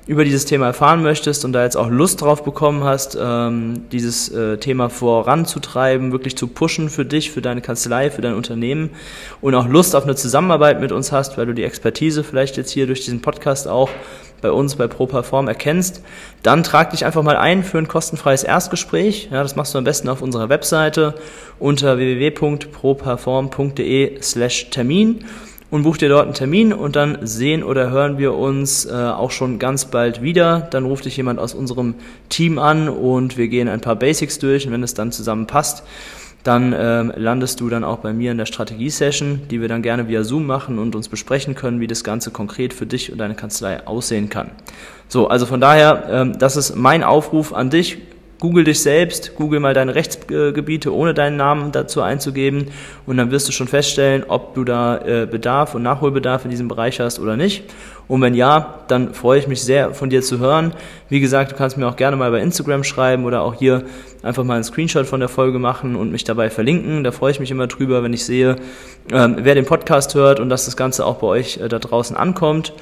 über 0.07 0.23
dieses 0.23 0.45
Thema 0.45 0.67
erfahren 0.67 1.01
möchtest 1.03 1.43
und 1.45 1.53
da 1.53 1.63
jetzt 1.63 1.75
auch 1.75 1.89
Lust 1.89 2.21
drauf 2.21 2.43
bekommen 2.43 2.85
hast, 2.85 3.17
ähm, 3.19 3.83
dieses 3.91 4.29
äh, 4.29 4.57
Thema 4.57 4.89
voranzutreiben, 4.89 6.13
wirklich 6.13 6.37
zu 6.37 6.47
pushen 6.47 6.89
für 6.89 7.05
dich, 7.05 7.31
für 7.31 7.41
deine 7.41 7.61
Kanzlei, 7.61 8.09
für 8.09 8.21
dein 8.21 8.33
Unternehmen 8.33 8.91
und 9.41 9.53
auch 9.53 9.67
Lust 9.67 9.93
auf 9.95 10.05
eine 10.05 10.15
Zusammenarbeit 10.15 10.79
mit 10.79 10.93
uns 10.93 11.11
hast, 11.11 11.37
weil 11.37 11.45
du 11.45 11.53
die 11.53 11.63
Expertise 11.63 12.23
vielleicht 12.23 12.55
jetzt 12.55 12.71
hier 12.71 12.87
durch 12.87 13.03
diesen 13.03 13.21
Podcast 13.21 13.67
auch 13.67 13.89
bei 14.41 14.51
uns 14.51 14.75
bei 14.75 14.87
ProPerform 14.87 15.47
erkennst, 15.47 16.01
dann 16.43 16.61
trag 16.63 16.89
dich 16.91 17.05
einfach 17.05 17.23
mal 17.23 17.37
ein 17.37 17.63
für 17.63 17.79
ein 17.79 17.87
kostenfreies 17.87 18.43
Erstgespräch. 18.43 19.29
Ja, 19.31 19.41
das 19.41 19.55
machst 19.55 19.73
du 19.73 19.79
am 19.79 19.83
besten 19.83 20.09
auf 20.09 20.21
unserer 20.21 20.49
Webseite 20.49 21.15
unter 21.59 21.97
www.properform.de 21.97 24.21
slash 24.21 24.69
Termin 24.69 25.25
und 25.69 25.83
buch 25.83 25.97
dir 25.97 26.09
dort 26.09 26.25
einen 26.25 26.33
Termin 26.33 26.73
und 26.73 26.95
dann 26.95 27.17
sehen 27.21 27.63
oder 27.63 27.89
hören 27.89 28.17
wir 28.17 28.33
uns 28.33 28.85
äh, 28.85 28.91
auch 28.91 29.31
schon 29.31 29.59
ganz 29.59 29.85
bald 29.85 30.21
wieder. 30.21 30.67
Dann 30.71 30.85
ruft 30.85 31.05
dich 31.05 31.17
jemand 31.17 31.39
aus 31.39 31.53
unserem 31.53 31.95
Team 32.29 32.57
an 32.57 32.87
und 32.89 33.37
wir 33.37 33.47
gehen 33.47 33.67
ein 33.67 33.81
paar 33.81 33.95
Basics 33.95 34.39
durch 34.39 34.65
und 34.65 34.73
wenn 34.73 34.83
es 34.83 34.93
dann 34.93 35.11
zusammen 35.11 35.47
passt, 35.47 35.83
dann 36.43 36.73
ähm, 36.77 37.11
landest 37.17 37.59
du 37.59 37.67
dann 37.67 37.83
auch 37.83 37.97
bei 37.97 38.13
mir 38.13 38.31
in 38.31 38.37
der 38.37 38.45
Strategie-Session, 38.45 39.41
die 39.51 39.59
wir 39.59 39.67
dann 39.67 39.81
gerne 39.81 40.07
via 40.07 40.23
Zoom 40.23 40.45
machen 40.45 40.79
und 40.79 40.95
uns 40.95 41.09
besprechen 41.09 41.55
können, 41.55 41.81
wie 41.81 41.87
das 41.87 42.05
Ganze 42.05 42.31
konkret 42.31 42.73
für 42.73 42.85
dich 42.85 43.11
und 43.11 43.17
deine 43.17 43.35
Kanzlei 43.35 43.85
aussehen 43.85 44.29
kann. 44.29 44.51
So, 45.09 45.27
also 45.27 45.45
von 45.45 45.59
daher, 45.59 46.07
ähm, 46.09 46.39
das 46.39 46.55
ist 46.55 46.75
mein 46.75 47.03
Aufruf 47.03 47.53
an 47.53 47.69
dich. 47.69 47.97
Google 48.39 48.63
dich 48.63 48.81
selbst, 48.81 49.35
google 49.35 49.59
mal 49.59 49.73
deine 49.73 49.95
Rechtsgebiete, 49.95 50.93
ohne 50.93 51.13
deinen 51.13 51.37
Namen 51.37 51.71
dazu 51.71 52.01
einzugeben 52.01 52.67
und 53.05 53.17
dann 53.17 53.31
wirst 53.31 53.47
du 53.47 53.51
schon 53.51 53.67
feststellen, 53.67 54.25
ob 54.27 54.53
du 54.53 54.63
da 54.63 54.99
äh, 54.99 55.27
Bedarf 55.29 55.73
und 55.73 55.81
Nachholbedarf 55.81 56.45
in 56.45 56.51
diesem 56.51 56.67
Bereich 56.67 56.99
hast 56.99 57.19
oder 57.19 57.35
nicht. 57.35 57.63
Und 58.07 58.21
wenn 58.21 58.33
ja, 58.33 58.85
dann 58.87 59.13
freue 59.13 59.39
ich 59.39 59.47
mich 59.47 59.61
sehr 59.61 59.93
von 59.93 60.09
dir 60.09 60.21
zu 60.21 60.39
hören. 60.39 60.73
Wie 61.09 61.19
gesagt, 61.19 61.51
du 61.51 61.55
kannst 61.55 61.77
mir 61.77 61.87
auch 61.87 61.97
gerne 61.97 62.15
mal 62.15 62.31
bei 62.31 62.39
Instagram 62.39 62.83
schreiben 62.85 63.25
oder 63.25 63.41
auch 63.41 63.53
hier 63.53 63.83
einfach 64.23 64.45
mal 64.45 64.55
einen 64.55 64.63
Screenshot 64.63 65.05
von 65.05 65.19
der 65.19 65.27
Folge 65.29 65.59
machen 65.59 65.95
und 65.95 66.11
mich 66.11 66.23
dabei 66.23 66.49
verlinken. 66.49 67.03
Da 67.03 67.11
freue 67.11 67.31
ich 67.31 67.39
mich 67.39 67.51
immer 67.51 67.67
drüber, 67.67 68.03
wenn 68.03 68.13
ich 68.13 68.23
sehe, 68.23 68.55
ähm, 69.11 69.37
wer 69.39 69.55
den 69.55 69.65
Podcast 69.65 70.15
hört 70.15 70.39
und 70.39 70.49
dass 70.49 70.65
das 70.65 70.77
Ganze 70.77 71.05
auch 71.05 71.15
bei 71.17 71.27
euch 71.27 71.57
äh, 71.57 71.67
da 71.67 71.79
draußen 71.79 72.15
ankommt. 72.15 72.73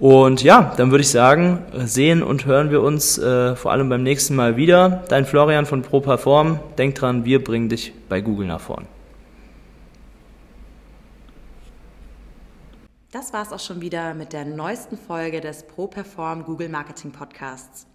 Und 0.00 0.42
ja, 0.42 0.72
dann 0.78 0.90
würde 0.90 1.02
ich 1.02 1.10
sagen, 1.10 1.62
sehen 1.74 2.22
und 2.22 2.46
hören 2.46 2.70
wir 2.70 2.80
uns 2.80 3.18
äh, 3.18 3.54
vor 3.54 3.70
allem 3.70 3.90
beim 3.90 4.02
nächsten 4.02 4.34
Mal 4.34 4.56
wieder. 4.56 5.04
Dein 5.10 5.26
Florian 5.26 5.66
von 5.66 5.82
ProPerform. 5.82 6.58
Denk 6.78 6.94
dran, 6.94 7.26
wir 7.26 7.44
bringen 7.44 7.68
dich 7.68 7.92
bei 8.08 8.22
Google 8.22 8.46
nach 8.46 8.62
vorn. 8.62 8.86
Das 13.12 13.34
war 13.34 13.42
es 13.42 13.52
auch 13.52 13.60
schon 13.60 13.82
wieder 13.82 14.14
mit 14.14 14.32
der 14.32 14.46
neuesten 14.46 14.96
Folge 14.96 15.42
des 15.42 15.64
ProPerform 15.64 16.44
Google 16.44 16.70
Marketing 16.70 17.10
Podcasts. 17.10 17.86